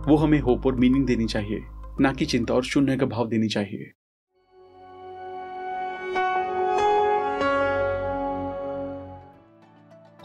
वो 0.07 0.15
हमें 0.15 0.39
होप 0.39 0.65
और 0.65 0.75
मीनिंग 0.75 1.05
देनी 1.05 1.25
चाहिए, 1.25 1.61
ना 2.01 2.13
कि 2.13 2.25
चिंता 2.25 2.53
और 2.53 2.63
शून्य 2.63 2.97
का 2.97 3.05
भाव 3.05 3.27
देनी 3.27 3.47
चाहिए। 3.47 3.91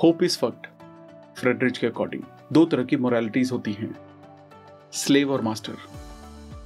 होप 0.02 0.22
इज़ 0.22 0.38
फक्ट 0.38 0.66
फ्रेडरिच 1.38 1.78
के 1.78 1.86
अकॉर्डिंग 1.86 2.22
दो 2.52 2.64
तरह 2.64 2.84
की 2.84 2.96
मोरालिटीज 2.96 3.52
होती 3.52 3.72
हैं। 3.72 3.94
स्लेव 4.92 5.32
और 5.32 5.42
मास्टर 5.42 5.76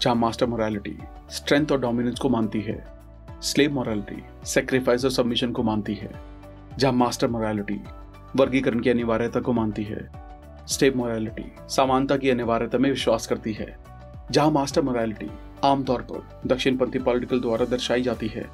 जहाँ 0.01 0.15
मास्टर 0.17 0.47
मोरालिटी 0.47 0.99
स्ट्रेंथ 1.31 1.73
और 1.73 1.81
डोमिनेंस 1.81 2.19
को 2.19 2.29
मानती 2.29 2.61
है। 2.61 2.85
स्लेव 3.43 3.73
मोरालिटी 3.73 4.23
सेक्रीफाइस 4.47 5.05
और 5.05 5.11
सबमिशन 5.11 5.53
को 5.53 5.63
मानती 5.63 5.95
है। 5.95 6.13
जहाँ 6.79 6.93
मास्टर 6.93 7.29
मोरालिटी 7.29 7.81
वर्गीकरण 8.37 8.81
की 8.81 8.91
अनिवार्यता 8.91 9.41
को 9.41 9.53
मानती 9.53 9.85
है। 9.85 10.20
स्टेप 10.71 10.97
मोरालिटी, 10.97 11.45
समानता 11.69 12.17
की 12.17 12.31
अनिवार्यता 12.31 12.79
में 12.79 12.89
विश्वास 12.91 13.27
करती 13.27 13.53
है। 13.53 13.77
जहाँ 14.31 14.51
मास्टर 14.51 14.83
मोरालिटी 14.83 15.31
आमतौर 15.65 16.03
पर 16.03 16.49
दक्षिणपंथी 16.49 16.99
पॉलिटिकल 16.99 17.41
द्वारा 17.41 17.65
दर्शाई 17.65 18.03
जाती 18.03 18.29
है, 18.29 18.45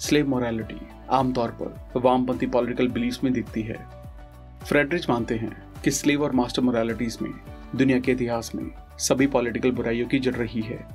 स्लेव 0.00 0.28
मोरालिटी 0.28 0.80
आमतौर 1.10 1.50
पर 1.50 2.00
वामपंथी 2.00 2.46
पॉलिटिकल 2.46 2.88
बिलीफ 2.88 3.24
में 3.24 3.32
दिखती 3.32 3.62
है। 3.62 3.76
फ्रेडरिच 4.66 5.08
मानते 5.10 5.34
हैं 5.34 5.56
कि 5.84 5.90
स्लेव 5.90 6.24
और 6.24 6.32
मास्टर 6.32 6.62
मोरालिटीज 6.62 7.18
में, 7.22 7.32
दुनिया 7.76 8.00
के 8.00 8.12
इतिहास 8.12 8.54
में 8.54 8.70
सभी 8.98 9.26
पॉलिटिकल 9.26 9.70
बुराइयों 9.70 10.08
की 10.08 10.18
जड़ 10.18 10.34
रही 10.34 10.60
है। 10.60 10.86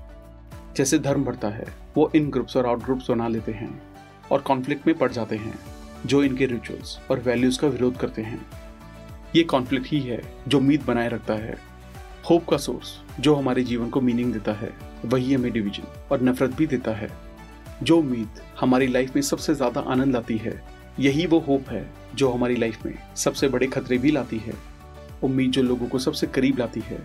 जैसे 0.76 1.00
धर्म 1.00 1.24
बढ़ता 1.24 1.48
है, 1.48 1.66
वो 1.98 2.12
इन 2.16 2.30
ग्रुप्स 2.30 2.58
और 2.58 2.66
आउट 2.66 2.84
ग्रुप्स 2.84 3.10
बना 3.10 3.28
लेते 3.28 3.52
हैं 3.52 3.82
और 4.32 4.42
कॉन्फ्लिक्ट 4.42 4.88
में 4.88 4.98
पड़ 4.98 5.12
जाते 5.12 5.36
हैं, 5.36 5.60
जो 6.06 6.24
इनके 6.24 6.46
रिचुअल्स 6.46 7.00
और 7.12 7.20
वैल्यूज़ 7.20 7.60
का 7.60 7.68
विरोध 7.68 7.98
करते 7.98 8.22
हैं। 8.22 8.61
ये 9.36 9.44
कॉन्फ्लिक्ट 9.44 9.88
ही 9.88 10.00
है 10.00 10.22
जो 10.48 10.58
उम्मीद 10.58 10.84
बनाए 10.84 11.10
रखता 11.10 11.34
है। 11.36 11.58
होप 12.30 12.46
का 12.46 12.58
सोर्स 12.58 12.98
जो 13.20 13.36
हमारे 13.36 13.64
जीवन 13.64 13.90
को 13.90 14.02
मीनिंग 14.02 14.34
देता 14.34 14.54
है, 14.54 14.72
वही 15.06 15.34
हमें 15.34 15.52
डिवीज़न 15.52 15.84
और 16.12 16.22
नफरत 16.22 16.56
भी 16.56 16.68
देता 16.68 16.92
है। 16.92 17.10
जो 17.84 17.98
उम्मीद 17.98 18.42
हमारी 18.60 18.88
लाइफ 18.88 19.16
में 19.16 19.22
सबसे 19.22 19.56
ज़्यादा 19.56 19.82
आनंद 19.82 20.14
लाती 20.14 20.38
है, 20.38 20.62
यही 21.00 21.26
वो 21.26 21.40
होप 21.40 21.70
है 21.70 21.86
जो 22.16 22.32
हमारी 22.32 22.56
लाइफ 22.56 22.86
में 22.86 22.94
सबसे 23.16 23.48
बड़े 23.48 23.68
खतरे 23.68 23.98
भी 23.98 24.12
लाती 24.12 24.38
है। 24.38 24.54
उम्मीद 25.24 25.52
जो 25.52 25.62
लोगों 25.62 25.88
को 25.88 26.00
सबसे 26.00 26.28
करीब 26.28 26.60
लाती 26.60 26.80
है, 26.80 27.00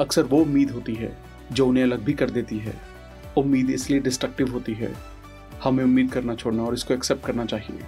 अक्सर 0.00 0.22
वो 0.22 0.40
उम्मीद 0.40 0.70
होती 0.70 0.94
है 0.94 1.16
जो 1.52 1.66
उन्हें 1.66 1.84
अलग 1.84 2.04
भी 2.04 2.12
कर 2.12 2.30
देती 2.30 2.58
है। 2.58 2.74
उम्मीद 3.38 3.70
इसलिए 3.70 4.00
डिस्ट्रक्टिव 4.00 4.52
होती 4.52 4.74
है, 4.74 4.94
हमें 5.64 5.84
उम्मीद 5.84 6.10
करना 6.12 6.34
छोड़ना 6.34 6.62
और 6.62 6.74
इसको 6.74 6.94
एक्सेप्ट 6.94 7.24
करना 7.26 7.44
चाहिए। 7.44 7.84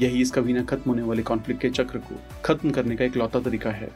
यही 0.00 0.20
इस 0.22 0.30
कभी 0.32 0.52
ना 0.52 0.62
खत्म 0.62 0.90
होने 0.90 1.02
वाले 1.02 1.22
कॉन्फ्लिक्ट 1.22 1.60
के 1.62 1.68
चक्र 1.70 1.98
को 2.00 2.16
खत्म 2.44 2.70
करने 2.70 2.96
का 2.96 3.04
एक 3.04 3.16
लौता 3.16 3.40
तरीका 3.40 3.70
है। 3.70 3.90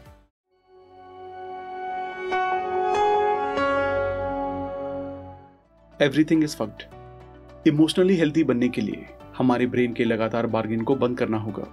Everything 5.94 6.42
is 6.44 6.56
fucked 6.56 7.68
emotionally 7.68 8.16
healthy 8.16 8.44
बनने 8.44 8.68
के 8.68 8.80
लिए 8.80 9.06
हमारे 9.36 9.66
ब्रेन 9.66 9.92
के 9.92 10.04
लगातार 10.04 10.46
बार्गेन 10.46 10.82
को 10.82 10.94
बंद 10.96 11.18
करना 11.18 11.38
होगा, 11.38 11.66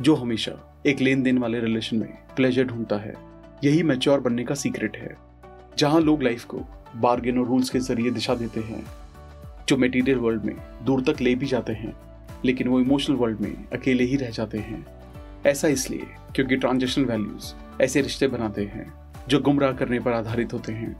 जो 0.00 0.14
हमेशा 0.14 0.52
एक 0.86 1.00
लेन 1.00 1.22
देन 1.22 1.38
वाले 1.38 1.60
रिलेशन 1.60 1.96
में 1.96 2.08
प्लेजर 2.36 2.64
ढूंढता 2.64 2.96
है। 2.96 3.14
यही 3.64 3.82
मैच्योर 3.82 4.20
बनने 4.20 4.44
का 4.44 4.54
सीक्रेट 4.54 4.96
है, 4.96 5.16
जहाँ 5.78 6.00
लोग 6.00 6.22
लाइफ 6.22 6.44
को 6.44 6.64
बार्गेन 6.96 7.38
और 7.38 7.46
रूल्स 7.46 7.70
के 7.70 7.78
ज़रिए 7.80 8.10
दिशा 8.10 8.34
देते 8.34 8.60
हैं, 8.60 8.84
जो 9.68 9.76
मेटीरियल 9.76 10.18
वर्ल्ड 10.18 10.44
में 10.44 10.56
दूर 10.84 11.02
तक 11.02 11.20
ले 11.20 11.34
भी 11.34 11.46
जाते 11.46 11.72
हैं। 11.72 11.96
लेकिन 12.44 12.68
वो 12.68 12.80
इमोशनल 12.80 13.16
वर्ल्ड 13.16 13.40
में 13.40 13.68
अकेले 13.68 14.04
ही 14.04 14.16
रह 14.16 14.30
जाते 14.30 14.58
हैं। 14.58 14.86
ऐसा 15.46 15.68
इसलिए 15.68 16.06
क्योंकि 16.34 16.56
ट्रांजेक्शन 16.56 17.04
वैल्यूज़ 17.04 17.52
ऐसे 17.82 18.00
रिश्ते 18.00 18.28
बनाते 18.28 18.64
हैं, 18.64 18.92
जो 19.28 19.38
गुमराह 19.38 19.72
करने 19.72 20.00
पर 20.00 20.12
आधारित 20.12 20.52
होते 20.52 20.72
हैं। 20.72 20.96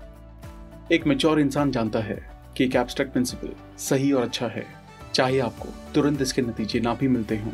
एक 0.92 1.06
मेच्योर 1.06 1.40
इंसान 1.40 1.70
जानता 1.70 1.98
है 1.98 2.30
कि 2.56 2.64
एक 2.64 2.76
एब्स्ट्रैक्ट 2.76 3.12
प्रिंसिपल 3.12 3.50
सही 3.78 4.12
और 4.12 4.22
अच्छा 4.22 4.48
है, 4.48 4.66
चाहे 5.14 5.38
आपको 5.38 5.92
तुरंत 5.94 6.22
इसके 6.22 6.42
नतीजे 6.42 6.80
ना 6.80 6.94
भी 6.94 7.08
मिलते 7.08 7.38
हों। 7.38 7.52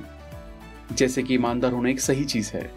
जैसे 0.92 1.22
कि 1.22 1.34
ईमानदार 1.34 1.72
होना 1.72 1.88
एक 1.88 2.00
सही 2.00 2.24
चीज़ 2.24 2.50
है, 2.52 2.70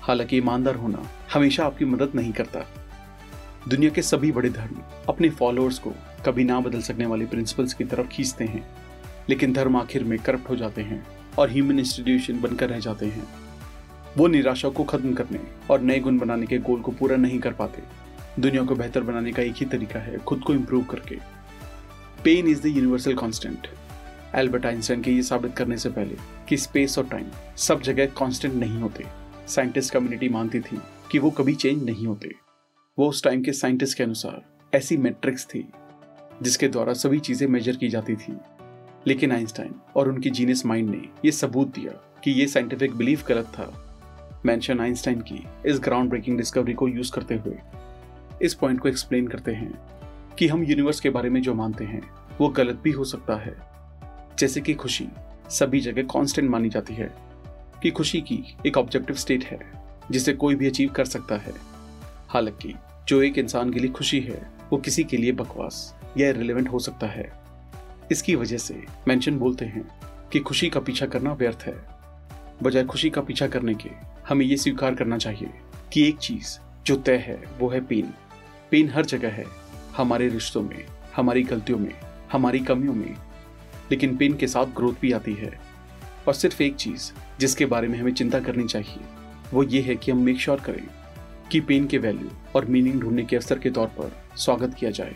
हालाँकि 0.00 0.36
ईमानदार 0.36 0.74
होना 0.74 1.06
हमेशा 1.34 1.66
आपकी 1.66 1.84
मदद 1.84 2.12
नहीं 2.14 2.32
करता। 2.32 2.66
दुनिया 3.68 3.90
के 3.90 4.02
सभी 4.02 4.32
बड़े 4.32 4.50
धर्म 4.50 4.82
अपने 5.08 5.30
फॉलोअर्स 5.30 5.78
को 5.78 5.92
कभी 6.26 6.44
ना 6.44 6.60
बदल 6.60 6.80
सकने 6.80 7.06
वाले 7.06 7.26
प्रिंसिपल्स 7.26 7.74
की 7.74 7.84
तरफ़ 7.84 8.06
खींचते 8.06 8.44
हैं। 8.44 8.85
लेकिन 9.28 9.52
धर्म 9.52 9.76
आखिर 9.76 10.04
में 10.04 10.18
करप्ट 10.18 10.48
हो 10.50 10.56
जाते 10.56 10.82
हैं 10.82 11.06
और 11.38 11.50
ह्यूमन 11.50 11.78
इंस्टीट्यूशन 11.78 12.40
बनकर 12.40 12.68
रह 12.68 12.78
जाते 12.78 13.06
हैं। 13.06 13.26
वो 14.16 14.26
निराशा 14.26 14.68
को 14.68 14.84
खत्म 14.84 15.12
करने 15.14 15.40
और 15.70 15.80
नए 15.80 15.98
गुण 16.00 16.18
बनाने 16.18 16.46
के 16.46 16.58
गोल 16.58 16.80
को 16.80 16.92
पूरा 16.92 17.16
नहीं 17.16 17.38
कर 17.38 17.52
पाते। 17.52 17.82
दुनिया 18.40 18.62
को 18.62 18.74
बेहतर 18.74 19.00
बनाने 19.00 19.32
का 19.32 19.42
एक 19.42 19.54
ही 19.56 19.66
तरीका 19.66 20.00
है, 20.00 20.18
खुद 20.18 20.40
को 20.40 20.54
इम्प्रूव 20.54 20.84
करके। 20.84 21.16
Pain 22.24 22.48
is 22.48 22.62
the 22.62 22.66
universal 22.66 23.14
constant 23.14 23.66
Albert 24.34 24.66
Einstein 24.66 25.02
के 25.02 25.10
ये 25.10 25.22
साबित 25.22 25.54
करने 25.56 25.76
से 25.78 25.88
पहले 25.90 26.16
कि 26.48 26.56
स्पेस 26.56 26.98
और 26.98 27.06
टाइम 27.08 27.26
सब 27.56 27.82
जगह 27.82 28.06
कांस्टेंट 28.18 28.54
नहीं 28.54 28.78
होते। 28.78 29.04
साइंटिस्ट 29.48 29.92
कम्युनिटी 29.92 30.28
मानती 30.28 30.60
थी 30.60 30.80
कि 31.10 31.18
वो 31.18 31.30
कभी 31.30 31.54
चेंज 31.54 31.84
नहीं 31.84 32.06
होते। 32.06 32.34
वो 32.98 33.08
उस 33.08 33.22
टाइम 33.24 33.42
के 33.42 33.52
साइंटिस्ट 33.52 33.96
के 33.96 34.04
अनुसार 34.04 34.42
ऐसी 34.72 34.96
मैट्रिक्स 34.96 35.46
थी 35.46 35.66
जिसके 36.42 36.68
द्वारा 36.68 36.92
सभी 36.94 37.20
चीज़ें 37.20 37.46
मेजर 37.48 37.76
की 37.76 37.88
जाती 37.88 38.16
थी। 38.16 38.36
लेकिन 39.06 39.32
आइंस्टाइन 39.32 39.74
और 39.96 40.08
उनकी 40.08 40.30
जीनियस 40.30 40.66
माइंड 40.66 40.90
ने 40.90 41.02
यह 41.24 41.30
सबूत 41.30 41.74
दिया 41.74 41.92
कि 42.24 42.30
ये 42.30 42.46
साइंटिफिक 42.46 42.94
बिलीफ 42.94 43.26
गलत 43.26 43.44
था। 43.44 43.82
मेंशन 44.46 44.80
आइंस्टाइन 44.80 45.20
की 45.20 45.46
इस 45.66 45.78
ग्राउंड 45.80 46.10
ब्रेकिंग 46.10 46.36
डिस्कवरी 46.36 46.74
को 46.74 46.88
यूज़ 46.88 47.12
करते 47.12 47.34
हुए। 47.34 47.58
इस 48.42 48.54
पॉइंट 48.54 48.80
को 48.80 48.88
एक्सप्लेन 48.88 49.28
करते 49.28 49.52
हैं 49.52 49.78
कि 50.38 50.48
हम 50.48 50.64
यूनिवर्स 50.64 51.00
के 51.00 51.10
बारे 51.10 51.30
में 51.30 51.42
जो 51.42 51.54
मानते 51.54 51.84
हैं, 51.84 52.10
वो 52.40 52.48
गलत 52.48 52.80
भी 52.84 52.90
हो 52.90 53.04
सकता 53.04 53.36
है। 53.36 53.56
जैसे 54.38 54.60
कि 54.60 54.74
खुशी, 54.74 55.08
सभी 55.50 55.80
जगह 55.80 56.02
कांस्टेंट 56.02 56.50
मानी 56.50 56.68
जाती 56.68 56.94
है 56.94 57.16
कि 57.82 57.90
खुशी 57.90 58.20
की 58.20 58.56
एक 58.66 58.78
ऑब्जेक्टिव 58.78 59.16
स्टेट 59.16 59.44
है, 59.44 59.58
जिसे 60.10 60.32
कोई 60.32 60.54
भी 60.54 60.66
अचीव 60.66 60.88
कर 60.88 61.04
सकता 61.04 61.36
है। 61.36 61.52
हालाँकि, 62.28 62.74
जो 63.08 63.22
एक 63.22 63.38
इंसान 63.38 63.72
के 63.72 63.80
लिए 63.80 63.90
खुशी 63.90 64.20
है, 64.20 64.50
वो 64.72 64.78
किसी 64.78 65.04
के 65.04 65.16
लिए 65.16 65.32
बकवास 65.32 65.96
या 66.18 66.30
रिलेवेंट 66.30 66.68
हो 66.68 66.78
सकता 66.78 67.06
है। 67.06 67.45
इसकी 68.12 68.34
वजह 68.34 68.58
से 68.58 68.84
मेंशन 69.08 69.38
बोलते 69.38 69.64
हैं 69.64 69.88
कि 70.32 70.40
खुशी 70.40 70.70
का 70.70 70.80
पीछा 70.80 71.06
करना 71.06 71.32
व्यर्थ 71.32 71.58
है। 71.66 71.74
बजाय 72.62 72.84
खुशी 72.84 73.10
का 73.10 73.20
पीछा 73.20 73.46
करने 73.46 73.74
के, 73.74 73.90
हमें 74.28 74.46
ये 74.46 74.56
स्वीकार 74.56 74.94
करना 74.94 75.18
चाहिए 75.18 75.50
कि 75.92 76.08
एक 76.08 76.16
चीज़ 76.16 76.58
जो 76.86 76.96
तय 76.96 77.16
है, 77.16 77.44
वो 77.58 77.68
है 77.68 77.80
पेन 77.80 78.10
पेन 78.70 78.90
हर 78.90 79.04
जगह 79.04 79.28
है, 79.28 79.44
हमारे 79.96 80.28
रिश्तों 80.28 80.62
में, 80.62 80.84
हमारी 81.16 81.42
गलतियों 81.42 81.78
में, 81.78 81.94
हमारी 82.32 82.58
कमियों 82.58 82.94
में। 82.94 83.14
लेकिन 83.90 84.16
पेन 84.16 84.34
के 84.34 84.46
साथ 84.46 84.66
ग्रोथ 84.66 84.94
भी 85.02 85.12
आती 85.12 85.34
है। 85.34 85.60
और 86.28 86.34
सिर्फ़ 86.34 86.62
एक 86.62 86.76
चीज़ 86.76 87.12
जिसके 87.40 87.66
बारे 87.66 87.88
में 87.88 87.98
हमें 87.98 88.14
चिंता 88.14 88.40
करनी 88.40 88.64
चाहिए, 88.64 88.98
वो 89.54 89.62
ये 89.62 89.82
है 89.82 89.96
कि 89.96 90.12
हम 90.12 90.18
मेक 90.18 90.40
श्योर 90.40 90.58
sure 90.58 90.72
करें 90.72 90.86
कि 91.52 91.60
पेन 91.60 91.86
के 91.86 91.98
वैल्यू 91.98 92.30
और 92.56 92.64
मीनिंग 92.64 93.00
ढूँढने 93.00 93.24
के 93.24 93.36
अवसर 93.36 93.58
के 93.58 93.70
तौर 93.70 93.86
पर 93.86 94.22
स्वागत 94.36 94.74
किया 94.74 94.90
जाए। 94.90 95.14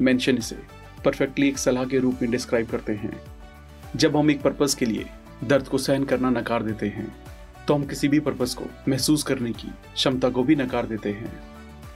मेंशन 0.00 0.36
इसे 0.36 0.75
परफेक्टली 1.06 1.48
एक 1.48 1.58
सलाह 1.58 1.84
के 1.84 1.98
रूप 1.98 2.22
में 2.22 2.30
डिस्क्राइब 2.30 2.68
करते 2.68 2.92
हैं। 2.94 3.20
जब 3.96 4.16
हम 4.16 4.30
एक 4.30 4.42
पर्पस 4.42 4.74
के 4.74 4.86
लिए 4.86 5.06
दर्द 5.44 5.68
को 5.68 5.78
सहन 5.78 6.04
करना 6.04 6.30
नकार 6.30 6.62
देते 6.62 6.86
हैं 6.88 7.06
तो 7.66 7.74
हम 7.74 7.84
किसी 7.84 8.08
भी 8.08 8.20
पर्पस 8.20 8.54
को 8.54 8.64
महसूस 8.88 9.22
करने 9.22 9.52
की 9.52 9.68
क्षमता 9.94 10.28
को 10.28 10.42
भी 10.42 10.56
नकार 10.56 10.86
देते 10.86 11.12
हैं। 11.12 11.32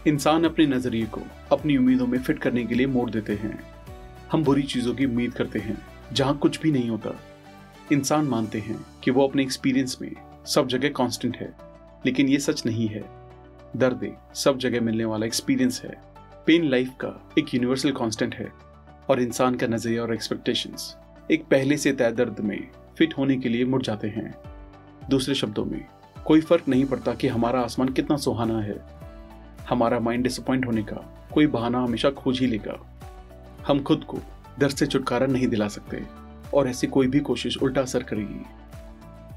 इंसान 0.07 0.45
अपने 0.45 0.67
नज़रिए 0.67 1.07
को 1.07 1.21
अपनी 1.53 1.77
उम्मीदों 1.77 2.07
में 2.07 2.19
फिट 2.19 2.39
करने 2.39 2.65
के 2.65 2.75
लिए 2.75 2.87
मोड़ 2.87 3.11
देते 3.11 3.35
हैं। 3.35 3.59
हम 4.33 4.45
बुरी 4.45 4.63
चीज़ों 4.63 4.95
की 4.95 5.07
उम्मीद 5.07 5.35
करते 5.35 5.59
हैं, 5.59 5.77
जहाँ 6.13 6.37
कुछ 6.39 6.61
भी 6.61 6.73
नहीं 6.73 6.91
होता। 6.91 7.15
इंसान 7.93 8.25
मानते 8.25 8.59
हैं 8.59 8.79
कि 9.05 9.11
वो 9.11 9.27
अपने 9.29 9.43
एक्सपीरियंस 9.43 9.99
में 10.03 10.11
सब 10.47 10.69
जगह 10.69 10.89
कांस्टेंट 10.89 11.37
है, 11.37 11.53
लेकिन 12.07 12.29
ये 12.29 12.39
सच 12.39 12.65
नहीं 12.67 12.89
है। 12.89 13.05
दर्द 13.77 14.11
सब 14.35 14.59
जगह 14.59 14.81
मिलने 14.81 15.05
वाला 15.05 15.27
एक्सपीरियंस 15.27 15.83
है। 15.85 15.95
पेन 16.47 16.69
लाइफ 16.71 16.91
का 17.01 17.09
एक 17.39 17.55
यूनिवर्सल 17.55 17.93
कांस्टेंट 17.93 18.35
है। 18.35 18.53
और 19.11 19.21
इंसान 19.21 19.55
का 19.55 19.67
नज़रिया 19.67 20.03
और 20.03 20.15
एक्सपेक्टेशंस 20.15 20.97
एक 21.31 21.45
पहले 21.45 21.77
से 21.77 21.93
तय 21.93 22.13
दर्द 22.13 22.41
में 22.41 22.69
फिट 22.99 23.15
होने 23.19 23.37
के 23.37 23.49
लिए 23.49 23.65
मुड़ 23.65 23.83
जाते 23.83 24.09
हैं। 24.09 24.35
दूसरे 25.11 25.35
शब्दों 25.35 25.65
में, 25.65 25.85
कोई 26.27 26.41
फ़र्क 26.41 26.69
नहीं 26.69 26.85
पड़ता 26.85 27.15
कि 27.15 27.29
हमारा 27.29 27.61
आसमान 27.61 27.89
कितना 27.89 28.17
सुहाना 28.17 28.61
है। 28.61 28.87
हमारा 29.69 30.01
माइंड 30.01 30.23
डिसअपॉइंट 30.23 30.67
होने 30.67 30.83
का 30.83 31.29
कोई 31.35 31.47
बहाना 31.47 31.83
हमेशा 31.83 32.11
खोज 32.11 32.41
ही 32.41 32.47
लेगा। 32.47 33.01
हम 33.67 33.83
खुद 33.83 34.05
को 34.05 34.19
दर्द 34.59 34.77
से 34.77 34.87
छुटकारा 34.87 35.27
नहीं 35.27 35.49
दिला 35.49 35.69
सकते 35.69 36.03
और 36.55 36.69
ऐसी 36.69 36.87
कोई 36.87 37.07
भी 37.07 37.21
कोशिश 37.21 37.57
उल्टा 37.57 37.81
असर 37.81 38.03
करेगी। 38.03 38.45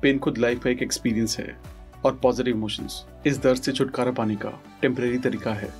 पेन 0.01 0.19
खुद 0.19 0.37
लाइफ 0.37 0.63
का 0.63 0.69
एक 0.69 0.83
एक्सपीरियंस 0.83 1.39
है 1.39 1.57
और 2.05 2.15
पॉजिटिव 2.15 2.55
इमोशंस 2.55 3.05
इस 3.25 3.41
दर्द 3.41 3.61
से 3.61 3.71
छुटकारा 3.71 4.11
पाने 4.11 4.35
का 4.35 4.63
टेम्परेरी 4.81 5.17
तरीका 5.17 5.53
है। 5.53 5.73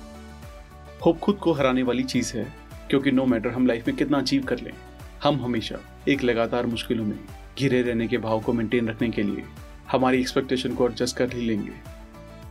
होप 1.06 1.18
खुद 1.18 1.36
को 1.36 1.52
हराने 1.52 1.82
वाली 1.82 2.02
चीज़ 2.02 2.36
है 2.36 2.63
क्योंकि 2.90 3.10
नो 3.12 3.24
मैटर 3.26 3.50
हम 3.50 3.66
लाइफ 3.66 3.86
में 3.88 3.96
कितना 3.96 4.18
अचीव 4.18 4.44
कर 4.44 4.60
लें, 4.60 4.72
हम 5.22 5.40
हमेशा 5.40 5.78
एक 6.08 6.22
लगातार 6.24 6.66
मुश्किलों 6.66 7.04
में 7.04 7.18
घिरे 7.58 7.82
रहने 7.82 8.08
के 8.08 8.18
भाव 8.18 8.40
को 8.40 8.52
मेंटेन 8.52 8.88
रखने 8.88 9.08
के 9.10 9.22
लिए 9.22 9.44
हमारी 9.90 10.20
एक्सपेक्टेशन 10.20 10.74
को 10.74 10.88
एडजस्ट 10.88 11.16
कर 11.16 11.32
ही 11.32 11.46
लेंगे। 11.46 11.72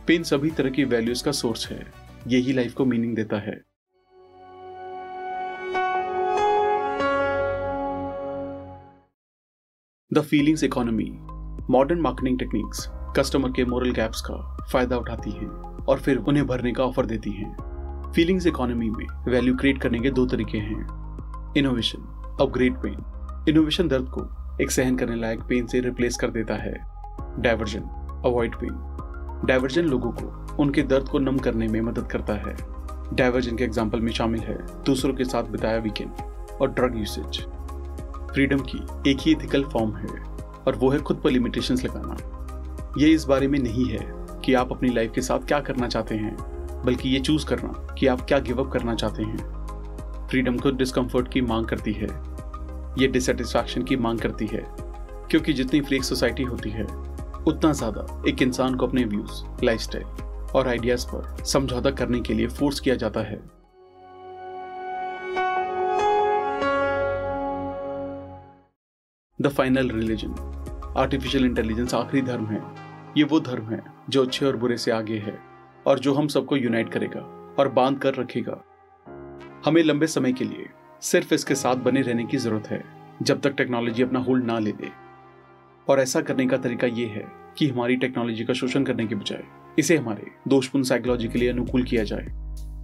पेन 0.06 0.22
सभी 0.22 0.50
तरह 0.50 0.70
की 0.70 0.84
वैल्यूज़ 0.84 1.24
का 1.24 1.32
सोर्स 1.32 1.68
है, 1.68 1.84
यही 2.28 2.52
लाइफ 2.52 2.74
को 2.74 2.84
मीनिंग 2.84 3.14
देता 3.16 3.38
है। 3.40 3.62
The 10.10 10.20
feelings 10.20 10.64
economy 10.64 11.10
modern 11.70 12.00
marketing 12.00 12.38
techniques 12.38 12.86
customer 13.16 13.50
के 13.50 13.64
मोरल 13.64 13.92
गैप्स 13.92 14.20
का 14.20 14.34
फ़ायदा 14.72 14.96
उठाती 14.96 15.30
हैं 15.30 15.48
और 15.84 16.00
फिर 16.00 16.16
उन्हें 16.18 16.46
भरने 16.46 16.72
का 16.72 16.84
ऑफ़र 16.84 17.06
देती 17.06 17.30
हैं। 17.30 17.73
फीलिंग्स 18.14 18.46
इकोनॉमी 18.46 18.88
में 18.90 19.06
वैल्यू 19.28 19.54
क्रिएट 19.56 19.80
करने 19.82 19.98
के 20.00 20.10
दो 20.10 20.24
तरीके 20.26 20.58
हैं। 20.58 21.54
इनोवेशन 21.56 22.02
अपग्रेड 22.40 22.74
पेन 22.82 23.48
इनोवेशन 23.48 23.88
दर्द 23.88 24.08
को 24.08 24.26
एक 24.62 24.70
सहन 24.70 24.96
करने 24.96 25.16
लायक 25.16 25.40
पेन 25.48 25.66
से 25.66 25.80
रिप्लेस 25.80 26.16
कर 26.16 26.30
देता 26.30 26.54
है। 26.54 26.74
डाइवर्जन 27.38 27.80
अवॉइड 28.26 28.54
पेन 28.56 29.46
डाइवर्जन 29.46 29.84
लोगों 29.84 30.12
को 30.12 30.56
उनके 30.62 30.82
दर्द 30.84 31.08
को 31.08 31.18
नम 31.18 31.38
करने 31.38 31.68
में 31.68 31.80
मदद 31.80 32.06
करता 32.12 32.34
है। 32.46 32.56
डाइवर्जन 33.14 33.56
के 33.56 33.64
एग्ज़ाम्पल 33.64 34.00
में 34.00 34.12
शामिल 34.12 34.40
है 34.40 34.56
दूसरों 34.86 35.14
के 35.14 35.24
साथ 35.24 35.50
बिताया 35.52 35.78
वीकेंड 35.80 36.22
और 36.60 36.70
ड्रग 36.70 36.98
यूसेज 36.98 37.44
फ्रीडम 38.32 38.64
की 38.70 39.10
एक 39.10 39.18
ही 39.20 39.32
इथिकल 39.32 39.64
फॉर्म 39.64 39.96
है 39.96 40.22
और 40.58 40.76
वो 40.76 40.90
है 40.90 40.98
खुद 41.00 41.20
पर 41.24 41.30
लिमिटेशंस 41.30 41.84
लगाना। 41.84 42.16
ये 42.98 43.10
इस 43.10 43.24
बारे 43.24 43.48
में 43.48 43.58
नहीं 43.58 43.90
है 43.90 44.06
कि 44.44 44.54
आप 44.54 44.72
अपनी 44.72 44.88
लाइफ 44.88 45.12
के 45.14 45.20
साथ 45.22 45.46
क्या 45.48 45.60
करना 45.60 45.88
चाहते 45.88 46.14
हैं। 46.14 46.36
बल्कि 46.84 47.08
ये 47.08 47.20
चूज़ 47.20 47.46
करना 47.46 47.94
कि 47.94 48.06
आप 48.06 48.20
क्या 48.20 48.38
गिव 48.38 48.64
अप 48.64 48.72
करना 48.72 48.94
चाहते 48.94 49.22
हैं। 49.22 49.64
फ्रीडम 50.28 50.58
खुद 50.58 50.74
डिस्कम्फर्ट 50.74 51.28
की 51.28 51.40
मांग 51.40 51.66
करती 51.66 51.92
है। 51.92 52.08
ये 52.98 53.06
डिसटिस्फैक्शन 53.06 53.82
की 53.82 53.96
मांग 53.96 54.18
करती 54.18 54.46
है। 54.46 54.66
क्योंकि 55.30 55.52
जितनी 55.52 55.80
फ्री 55.80 56.02
सोसाइटी 56.02 56.42
होती 56.42 56.70
है, 56.70 56.84
उतना 57.48 57.72
ज़्यादा 57.72 58.22
एक 58.28 58.42
इंसान 58.42 58.74
को 58.74 58.86
अपने 58.86 59.04
व्यूज़ 59.04 59.64
लाइफ 59.64 59.94
और 60.54 60.68
आइडियाज़ 60.68 61.06
पर 61.06 61.44
समझौता 61.44 61.90
करने 61.90 62.20
के 62.20 62.34
लिए 62.34 62.46
फोर्स 62.46 62.80
किया 62.80 62.94
जाता 62.94 63.20
है। 63.20 63.54
The 69.40 69.48
final 69.48 69.90
religion 69.90 70.34
artificial 70.96 71.44
intelligence 71.44 71.94
आखिरी 71.94 72.22
धर्म 72.22 72.46
है। 72.46 72.62
ये 73.16 73.24
वो 73.24 73.40
धर्म 73.40 73.64
है 73.64 73.82
जो 74.08 74.22
अच्छे 74.22 74.46
और 74.46 74.56
बुरे 74.56 74.76
से 74.76 74.90
आगे 74.90 75.18
है। 75.18 75.53
और 75.86 75.98
जो 75.98 76.14
हम 76.14 76.28
सबको 76.28 76.56
यूनाइट 76.56 76.88
करेगा 76.88 77.20
और 77.58 77.68
बाँध 77.68 77.98
कर 77.98 78.14
रखेगा। 78.14 78.64
हमें 79.64 79.82
लंबे 79.82 80.06
समय 80.06 80.32
के 80.32 80.44
लिए 80.44 80.66
सिर्फ़ 81.02 81.34
इसके 81.34 81.54
साथ 81.54 81.76
बने 81.76 82.02
रहने 82.02 82.24
की 82.24 82.36
ज़रूरत 82.36 82.66
है, 82.66 82.84
जब 83.22 83.40
तक 83.40 83.50
टेक्नोलॉजी 83.50 84.02
अपना 84.02 84.18
होल्ड 84.18 84.44
ना 84.44 84.58
ले 84.58 84.72
दे। 84.72 84.88
और 85.88 86.00
ऐसा 86.00 86.20
करने 86.20 86.46
का 86.46 86.56
तरीका 86.56 86.86
ये 86.86 87.06
है 87.06 87.24
कि 87.58 87.68
हमारी 87.68 87.96
टेक्नोलॉजी 87.96 88.44
का 88.44 88.54
शोषण 88.54 88.84
करने 88.84 89.06
के 89.06 89.14
बजाय 89.14 89.42
इसे 89.78 89.96
हमारे 89.96 90.26
दोषपूर्ण 90.48 90.84
साइकोलॉजी 90.84 91.28
के 91.28 91.38
लिए 91.38 91.48
अनुकूल 91.48 91.82
किया 91.84 92.04
जाए। 92.04 92.26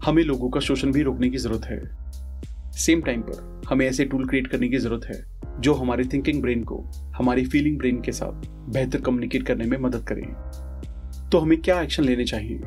हमें 0.04 0.22
लोगों 0.22 0.50
का 0.50 0.60
शोषण 0.60 0.92
भी 0.92 1.02
रोकने 1.02 1.30
की 1.30 1.38
ज़रूरत 1.38 1.64
है। 1.64 1.98
सेम 2.72 3.02
टाइम 3.02 3.20
पर 3.20 3.62
हमें 3.68 3.86
ऐसे 3.86 4.04
टूल 4.04 4.28
क्रिएट 4.28 4.46
करने 4.46 4.68
की 4.68 4.78
ज़रूरत 4.78 5.04
है, 5.04 5.40
जो 5.60 5.74
हमारे 5.74 6.04
थिंकिंग 6.04 6.42
ब्रेन 6.42 6.64
को, 6.64 6.84
हमारी 7.16 7.46
फीलिंग 7.46 7.78
ब्रेन 7.78 8.00
के 8.00 8.12
साथ 8.12 8.46
बेहतर 8.48 9.00
कम्युनिकेट 9.00 9.46
करने 9.46 9.64
में 9.64 9.78
मदद 9.78 10.06
करें। 10.08 10.34
तो 11.30 11.38
हमें 11.38 11.62
क्या 11.62 11.82
एक्शन 11.82 12.04
लेने 12.04 12.24
चाहिए? 12.24 12.60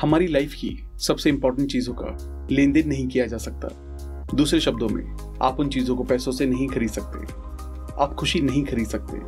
हमारी 0.00 0.26
लाइफ 0.26 0.54
की 0.54 0.68
सबसे 0.98 1.30
इंपॉर्टेंट 1.30 1.70
चीज़ों 1.72 1.94
का 1.94 2.48
लेन 2.50 2.72
देन 2.72 2.88
नहीं 2.88 3.06
किया 3.08 3.26
जा 3.26 3.36
सकता। 3.36 3.68
दूसरे 4.34 4.60
शब्दों 4.60 4.88
में, 4.88 5.36
आप 5.42 5.60
उन 5.60 5.68
चीज़ों 5.68 5.96
को 5.96 6.04
पैसों 6.04 6.32
से 6.32 6.46
नहीं 6.46 6.66
खरीद 6.68 6.90
सकते। 6.90 7.18
आप 8.02 8.14
खुशी 8.14 8.40
नहीं 8.40 8.64
खरीद 8.64 8.86
सकते। 8.86 9.20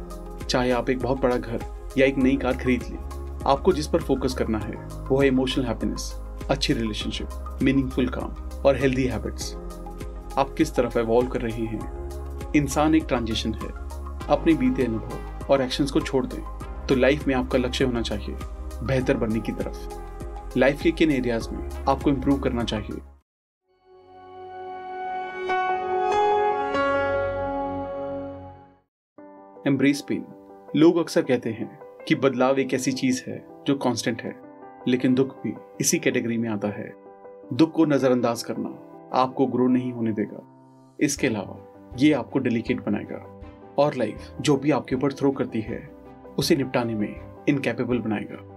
चाहे 0.44 0.70
आप 0.70 0.90
एक 0.90 0.98
बहुत 0.98 1.20
बड़ा 1.20 1.37
घर 1.37 1.60
या 1.98 2.06
एक 2.06 2.18
नई 2.18 2.37
कार 2.37 2.56
खरीद 2.56 2.82
लें, 2.82 2.98
आपको 3.46 3.72
जिस 3.72 3.87
पर 3.87 4.02
फोकस 4.02 4.34
करना 4.34 4.58
है, 4.58 4.75
वो 5.08 5.20
है 5.20 5.28
इमोशनल 5.28 5.64
हैप्पीनेस 5.64 6.12
अच्छी 6.50 6.72
रिलेशनशिप 6.72 7.58
मीनिंगफुल 7.62 8.08
काम 8.08 8.34
और 8.60 8.76
हेल्दी 8.76 9.04
हैबिट्स 9.04 9.54
आप 10.38 10.54
किस 10.58 10.75
तरफ़ 10.75 10.98
एवॉल्व 10.98 11.28
कर 11.28 11.40
रहे 11.40 11.64
हैं? 11.64 12.52
इंसान 12.56 12.94
एक 12.94 13.04
ट्रांजिशन 13.08 13.54
है। 13.54 13.68
अपने 14.28 14.54
बीते 14.54 14.84
अनुभव 14.84 15.46
और 15.50 15.62
एक्शंस 15.62 15.90
को 15.90 16.00
छोड़ 16.00 16.25
दें 16.26 16.42
तो 16.87 16.94
लाइफ 16.94 17.26
में 17.26 17.34
आपका 17.34 17.58
लक्ष्य 17.58 17.84
होना 17.84 18.02
चाहिए, 18.02 18.37
बेहतर 18.82 19.16
बनने 19.16 19.40
की 19.40 19.52
तरफ़। 19.52 20.08
लाइफ 20.57 20.83
के 20.83 20.90
किन 20.90 21.11
एरियाज़ 21.11 21.50
में 21.50 21.71
आपको 21.88 22.11
इंप्रूव 22.11 22.38
करना 22.40 22.64
चाहिए? 22.64 23.00
एम्ब्रेस 29.67 30.00
पेन 30.00 30.25
लोग 30.76 30.97
अक्सर 30.97 31.23
कहते 31.23 31.50
हैं 31.50 31.78
कि 32.09 32.14
बदलाव 32.14 32.59
एक 32.59 32.75
ऐसी 32.75 32.93
चीज़ 32.93 33.23
है 33.26 33.47
जो 33.67 33.75
कांस्टेंट 33.75 34.23
है, 34.23 34.35
लेकिन 34.88 35.14
दुख 35.14 35.37
भी 35.43 35.52
इसी 35.81 35.99
कैटेगरी 35.99 36.38
में 36.38 36.49
आता 36.49 36.69
है। 36.69 36.93
दुख 37.52 37.73
को 37.73 37.85
नजरअंदाज 37.85 38.43
करना 38.43 38.69
आपको 39.14 39.47
ग्रो 39.47 39.69
नहीं 39.69 39.93
होने 39.93 40.12
देगा। 40.12 40.97
इसके 41.00 41.26
अलावा 41.26 41.95
ये 41.99 42.12
आपको 42.12 42.38
डेलिकेट 42.38 42.85
बनाएगा 42.85 43.40
और 43.78 43.95
लाइफ 43.95 44.33
जो 44.40 44.57
भी 44.57 44.71
आपके 44.71 44.97
ऊपर 44.97 45.12
थ्रो 45.12 45.31
करती 45.33 45.61
है, 45.61 45.90
उसे 46.38 46.57
निपटाने 46.57 46.95
में 46.95 47.45
इनकेपेबल 47.49 47.99
बनाएगा। 47.99 48.55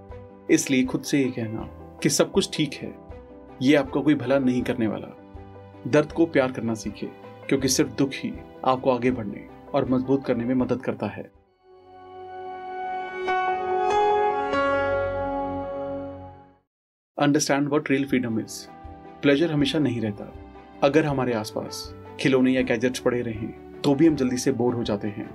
इसलिए 0.52 0.84
खुद 0.84 1.02
से 1.02 1.20
ये 1.20 1.32
कहना 1.32 1.78
कि 2.04 2.10
सब 2.10 2.32
कुछ 2.32 2.50
ठीक 2.54 2.74
है। 2.74 2.94
ये 3.62 3.76
आपका 3.76 4.02
कोई 4.02 4.16
भला 4.16 4.38
नहीं 4.40 4.62
करने 4.62 4.88
वाला। 4.88 5.08
दर्द 5.88 6.12
को 6.12 6.26
प्यार 6.26 6.52
करना 6.52 6.74
सीखे, 6.74 7.08
क्योंकि 7.50 7.68
सिर्फ़ 7.68 7.92
दुख 7.92 8.10
ही 8.14 8.32
आपको 8.66 8.92
आगे 8.92 9.12
बढ़ने 9.12 9.48
और 9.74 9.90
मज़बूत 9.90 10.26
करने 10.26 10.46
में 10.46 10.56
मदद 10.56 10.82
करता 10.82 11.08
है। 11.08 11.24
Understand 17.18 17.68
what 17.70 17.90
real 17.92 18.06
freedom 18.06 18.40
is 18.40 18.66
pleasure 19.22 19.52
हमेशा 19.52 19.80
नहीं 19.80 20.02
रहता। 20.02 20.34
अगर 20.84 21.06
हमारे 21.06 21.34
आसपास 21.34 21.94
खिलौने 22.20 22.52
या 22.52 22.62
गैजेट्स 22.64 23.00
पड़े 23.00 23.22
रहें 23.22 23.82
तो 23.82 23.96
भी 23.96 24.08
हम 24.08 24.16
जल्दी 24.16 24.38
से 24.38 24.52
बोर 24.52 24.76
हो 24.76 24.84
जाते 24.84 25.08
हैं। 25.08 25.30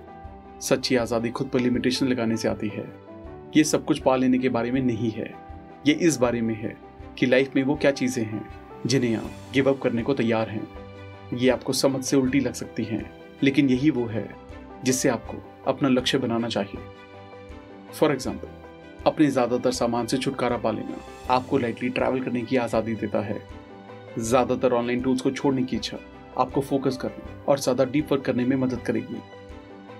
सच्ची 0.60 0.96
आज़ादी 0.96 1.30
खुद 1.30 1.48
पर 1.48 1.60
लिमिटेशन 1.60 2.06
लगाने 2.06 2.36
से 2.36 2.48
आती 2.48 2.68
है। 2.68 2.84
ये 3.56 3.64
सब 3.64 3.84
कुछ 3.84 3.98
पा 3.98 4.16
लेने 4.16 4.38
के 4.38 4.48
बारे 4.48 4.70
में 4.70 4.80
नहीं 4.82 5.10
है। 5.10 5.34
ये 5.86 5.92
इस 6.02 6.16
बारे 6.16 6.40
में 6.40 6.54
है 6.54 6.76
कि 7.18 7.26
लाइफ 7.26 7.54
में 7.56 7.62
वो 7.62 7.74
क्या 7.74 7.90
चीज़ें 7.90 8.24
हैं 8.24 8.48
जिन्हें 8.86 9.14
आप 9.16 9.30
गिव 9.52 9.68
अप 9.70 9.80
करने 9.82 10.02
को 10.02 10.14
तैयार 10.14 10.48
हैं। 10.48 10.66
ये 11.34 11.48
आपको 11.50 11.72
समझ 11.72 12.02
से 12.04 12.16
उल्टी 12.16 12.40
लग 12.40 12.52
सकती 12.52 12.84
हैं, 12.84 13.10
लेकिन 13.42 13.68
यही 13.70 13.90
वो 13.90 14.06
है 14.06 14.28
जिससे 14.84 15.08
आपको 15.08 15.36
अपना 15.66 15.88
लक्ष्य 15.88 16.18
बनाना 16.18 16.48
चाहिए। 16.48 16.80
फॉर 17.92 18.12
एग्ज़ाम्पल 18.12 19.04
अपने 19.06 19.26
ज़्यादातर 19.26 19.72
सामान 19.72 20.06
से 20.06 20.18
छुटकारा 20.18 20.56
पा 20.56 20.70
लेना 20.70 20.98
आपको 21.34 21.58
लाइटली 21.58 21.88
ट्रैवल 21.90 22.20
करने 22.20 22.42
की 22.42 22.56
आज़ादी 22.56 22.94
देता 22.94 23.20
है। 23.20 23.40
ज़्यादातर 24.18 24.72
ऑनलाइन 24.72 25.02
टूल्स 25.02 25.20
को 25.20 25.30
छोड़ने 25.32 25.62
की 25.62 25.76
इच्छा 25.76 25.98
आपको 26.38 26.60
फोकस 26.62 26.96
करने 26.96 27.44
और 27.48 27.58
ज़्यादा 27.58 27.84
डीप 27.84 28.12
वर्क 28.12 28.24
करने 28.24 28.44
में 28.44 28.56
मदद 28.56 28.82
करेगी। 28.86 29.22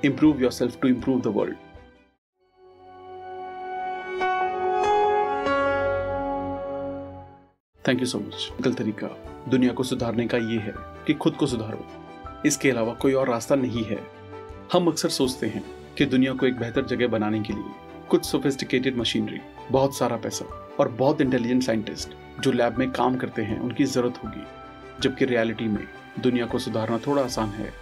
Improve 0.05 0.43
yourself 0.53 0.81
to 0.81 0.89
improve 0.89 1.21
the 1.21 1.37
world 1.37 1.57
thank 7.89 8.01
you 8.01 8.07
so 8.07 8.19
much 8.19 8.53
गल 8.61 8.73
तरीका। 8.75 9.09
दुनिया 9.49 9.73
को 9.73 9.83
सुधारने 9.83 10.27
का 10.27 10.39
ये 10.39 10.59
है 10.59 10.73
कि 11.07 11.15
खुद 11.15 11.35
को 11.35 11.47
सुधारो। 11.47 11.87
इसके 12.47 12.71
अलावा 12.71 12.93
कोई 12.93 13.13
और 13.13 13.29
रास्ता 13.29 13.55
नहीं 13.55 13.85
है। 13.85 13.99
हम 14.73 14.87
अक्सर 14.87 15.09
सोचते 15.09 15.47
हैं 15.47 15.63
कि 15.99 16.07
दुनिया 16.07 16.33
को 16.33 16.47
एक 16.47 16.59
बेहतर 16.59 16.85
जगह 16.85 17.09
बनाने 17.09 17.41
के 17.41 17.53
लिए 17.53 18.07
कुछ 18.11 18.25
सोफिस्टिकेटेड 18.25 18.97
मशीनरी 18.97 19.41
बहुत 19.71 19.97
सारा 19.97 20.17
पैसा 20.17 20.45
और 20.81 20.89
बहुत 20.89 21.21
इंटेलिजेंट 21.21 21.63
साइंटिस्ट 21.63 22.17
जो 22.41 22.53
लैब 22.53 22.79
में 22.79 22.91
काम 22.91 23.17
करते 23.17 23.43
हैं, 23.43 23.59
उनकी 23.61 23.85
ज़रूरत 23.85 24.19
होगी। 24.25 24.43
जबकि 25.03 25.25
रियलिटी 25.25 25.69
में 25.69 25.87
दुनिया 26.21 26.47
को 26.47 26.59
सुधारना 26.59 26.99
थोड़ा 26.99 27.23
आसान 27.23 27.49
है। 27.49 27.73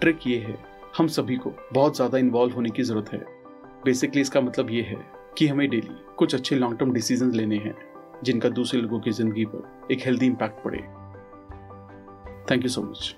ट्रिक 0.00 0.26
ये 0.26 0.38
है, 0.38 0.56
हम 0.96 1.08
सभी 1.08 1.36
को 1.36 1.52
बहुत 1.72 1.96
ज़्यादा 1.96 2.18
इन्वॉल्व 2.18 2.54
होने 2.54 2.70
की 2.70 2.82
ज़रूरत 2.82 3.12
है। 3.12 3.18
बेसिकली 3.84 4.20
इसका 4.20 4.40
मतलब 4.40 4.70
ये 4.70 4.82
है 4.82 4.98
कि 5.38 5.46
हमें 5.46 5.68
डेली 5.70 5.96
कुछ 6.18 6.34
अच्छे 6.34 6.56
लॉन्ग 6.56 6.78
टर्म 6.78 6.92
डिसीज़न 6.92 7.32
लेने 7.32 7.56
हैं। 7.56 7.74
जिनका 8.24 8.48
दूसरे 8.48 8.80
लोगों 8.80 9.00
की 9.00 9.10
ज़िंदगी 9.10 9.44
पर 9.44 9.88
एक 9.92 10.04
हेल्दी 10.04 10.26
इंपैक्ट 10.26 10.64
पड़े। 10.64 10.78
थैंक 12.50 12.62
यू 12.62 12.68
सो 12.68 12.82
मच 12.82 13.14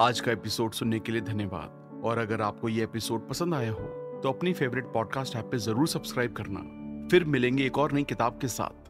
आज 0.00 0.20
का 0.20 0.32
एपिसोड 0.32 0.72
सुनने 0.72 0.98
के 0.98 1.12
लिए 1.12 1.20
धन्यवाद। 1.22 2.02
और 2.04 2.18
अगर 2.18 2.40
आपको 2.42 2.68
ये 2.68 2.84
एपिसोड 2.84 3.28
पसंद 3.28 3.54
आया 3.54 3.72
हो 3.72 3.88
तो 4.22 4.28
अपनी 4.28 4.52
फेवरेट 4.52 4.92
पॉडकास्ट 4.92 5.36
ऐप 5.36 5.48
पे 5.50 5.58
ज़रूर 5.58 5.88
सब्सक्राइब 5.88 6.32
करना। 6.32 6.60
फिर 7.10 7.24
मिलेंगे 7.24 7.66
एक 7.66 7.78
और 7.78 7.92
नई 7.92 8.02
किताब 8.04 8.38
के 8.40 8.48
साथ। 8.48 8.81